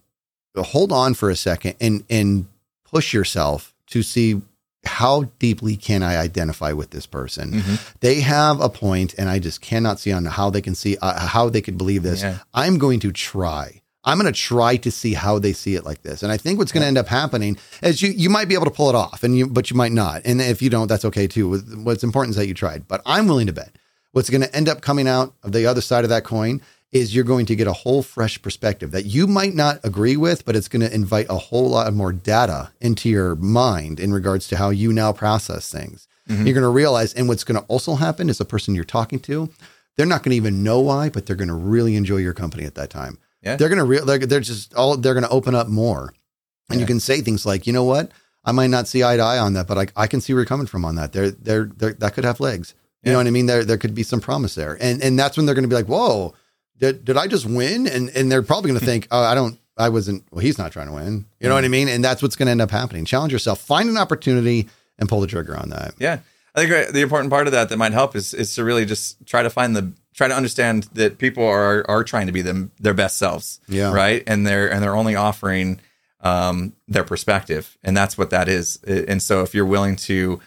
[0.61, 2.45] hold on for a second and and
[2.83, 4.41] push yourself to see
[4.85, 7.53] how deeply can I identify with this person.
[7.53, 7.79] Mhm.
[8.01, 11.25] they have a point and i just cannot see on how they can see uh,
[11.27, 12.21] how they could believe this.
[12.21, 12.39] Yeah.
[12.53, 13.79] i'm going to try.
[14.05, 16.21] I'm going to try to see how they see it like this.
[16.23, 18.65] And i think what's going to end up happening is you you might be able
[18.65, 20.21] to pull it off and you but you might not.
[20.25, 21.57] And if you don't that's okay too.
[21.83, 23.71] What's important is that you tried but i'm willing to bet
[24.11, 26.61] what's going to end up coming out of the other side of that coin
[26.93, 30.45] is you're going to get a whole fresh perspective that you might not agree with,
[30.45, 34.47] but it's going to invite a whole lot more data into your mind in regards
[34.49, 36.07] to how you now process things.
[36.29, 36.45] Mhm.
[36.45, 39.19] You're going to realize, and what's going to also happen is the person you're talking
[39.21, 39.49] to,
[39.97, 42.63] they're not going to even know why, but they're going to really enjoy your company
[42.63, 43.17] at that time.
[43.41, 43.55] Yeah.
[43.57, 46.13] They're going to, re- they're, they're just all, they're going to open up more.
[46.69, 48.11] And you can say things like, you know what?
[48.45, 50.41] I might not see eye to eye on that, but I, I can see where
[50.41, 51.11] you're coming from on that.
[51.11, 52.73] They're, they're, that could have legs.
[53.03, 53.11] You Yeah.
[53.13, 53.45] know what I mean?
[53.47, 54.77] There, there could be some promise there.
[54.79, 56.33] And, and that's when they're going to be like, whoa,
[56.77, 57.87] did, did I just win?
[57.87, 60.71] And, and they're probably going to think, oh, I don't, I wasn't, well, he's not
[60.71, 61.25] trying to win.
[61.39, 61.87] You know what I mean?
[61.87, 63.05] And that's what's going to end up happening.
[63.05, 64.67] Challenge yourself, find an opportunity
[64.99, 65.95] and pull the trigger on that.
[65.97, 66.19] Yeah.
[66.55, 69.25] I think the important part of that that might help is is to really just
[69.25, 72.71] try to find the try to understand that people are are trying to be them
[72.79, 73.59] their best selves.
[73.67, 73.91] Yeah.
[73.91, 74.21] Right.
[74.27, 75.79] And they're and they're only offering
[76.21, 77.75] um their perspective.
[77.83, 78.77] And that's what that is.
[78.83, 80.39] And so if you're willing to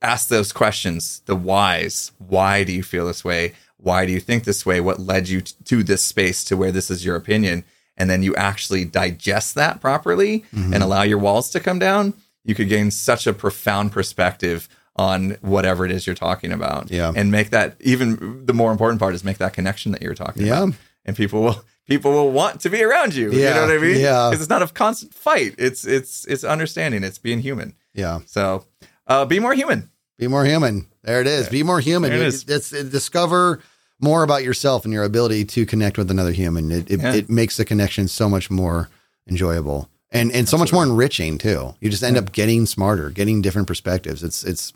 [0.00, 3.52] ask those questions, the whys, why do you feel this way?
[3.78, 4.80] Why do you think this way?
[4.80, 7.64] What led you to this space to where this is your opinion?
[7.96, 10.74] And then you actually digest that properly Mm-hmm.
[10.74, 12.14] and allow your walls to come down,
[12.44, 16.90] you could gain such a profound perspective on whatever it is you're talking about.
[16.90, 17.12] Yeah.
[17.14, 20.46] And make that even the more important part is make that connection that you're talking
[20.46, 20.62] Yeah.
[20.64, 20.74] about.
[21.04, 23.30] And people will people will want to be around you.
[23.32, 23.54] You Yeah.
[23.54, 24.00] know what I mean?
[24.00, 24.28] Yeah.
[24.28, 25.54] Because it's not a constant fight.
[25.58, 27.04] It's it's it's understanding.
[27.04, 27.74] It's being human.
[27.94, 28.20] Yeah.
[28.26, 28.64] So
[29.06, 29.90] uh, be more human.
[30.18, 30.86] Be more human.
[31.02, 31.48] There it is.
[31.48, 32.12] Be more human.
[32.12, 33.60] It You- It's, it- discover
[34.00, 36.70] more about yourself and your ability to connect with another human.
[36.70, 37.14] It, it, Yeah.
[37.14, 38.88] it makes the connection so much more
[39.28, 41.74] enjoyable and, and so much more enriching too.
[41.80, 44.22] You just end up getting smarter, getting different perspectives.
[44.22, 44.72] It's, it's,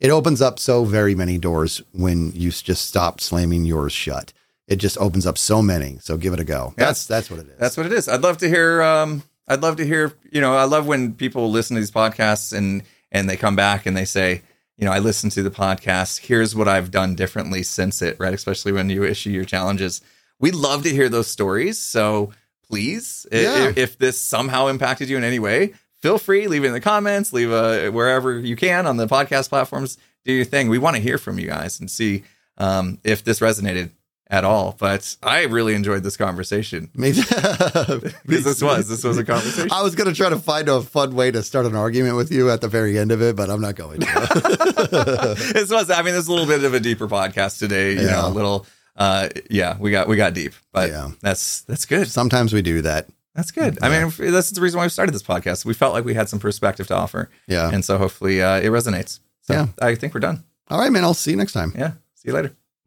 [0.00, 4.32] it opens up so very many doors when you just stop slamming yours shut.
[4.68, 5.98] It just opens up so many.
[6.00, 6.74] So give it a go.
[6.76, 6.86] Yeah.
[6.86, 7.56] That's, that's what it is.
[7.58, 8.08] That's what it is.
[8.08, 8.82] I'd love to hear.
[8.82, 10.12] Um, I'd love to hear.
[10.30, 13.86] You know, I love when people listen to these podcasts and and they come back
[13.86, 14.42] and they say,
[14.78, 16.20] you know, I listened to the podcast.
[16.20, 18.16] Here's what I've done differently since it.
[18.18, 20.00] Right, especially when you issue your challenges.
[20.40, 21.80] We love to hear those stories.
[21.82, 22.30] So
[22.68, 23.68] please, Yeah.
[23.68, 26.80] if, if this somehow impacted you in any way, feel free leave it in the
[26.80, 27.32] comments.
[27.32, 29.98] Leave a wherever you can on the podcast platforms.
[30.24, 30.68] Do your thing.
[30.68, 32.22] We want to hear from you guys and see
[32.58, 33.90] um, if this resonated
[34.30, 34.76] at all.
[34.78, 36.90] But I really enjoyed this conversation.
[36.98, 39.70] Because this was this was a conversation.
[39.72, 42.30] I was going to try to find a fun way to start an argument with
[42.30, 44.06] you at the very end of it, but I'm not going to.
[45.54, 45.90] this was.
[45.90, 47.94] I mean, this is a little bit of a deeper podcast today.
[47.94, 48.12] You Yeah.
[48.22, 48.66] know, a little.
[48.96, 51.10] Uh, yeah, we got we got deep, but Yeah.
[51.20, 52.08] that's that's good.
[52.08, 53.08] Sometimes we do that.
[53.34, 53.78] That's good.
[53.80, 55.64] I mean, that's the reason why we started this podcast.
[55.64, 57.70] We felt like we had some perspective to offer, Yeah.
[57.72, 59.20] and so hopefully uh, it resonates.
[59.42, 59.66] So Yeah.
[59.80, 60.42] I think we're done.
[60.68, 61.04] All right, man.
[61.04, 61.72] I'll see you next time.
[61.78, 61.92] Yeah.
[62.14, 62.52] See you later.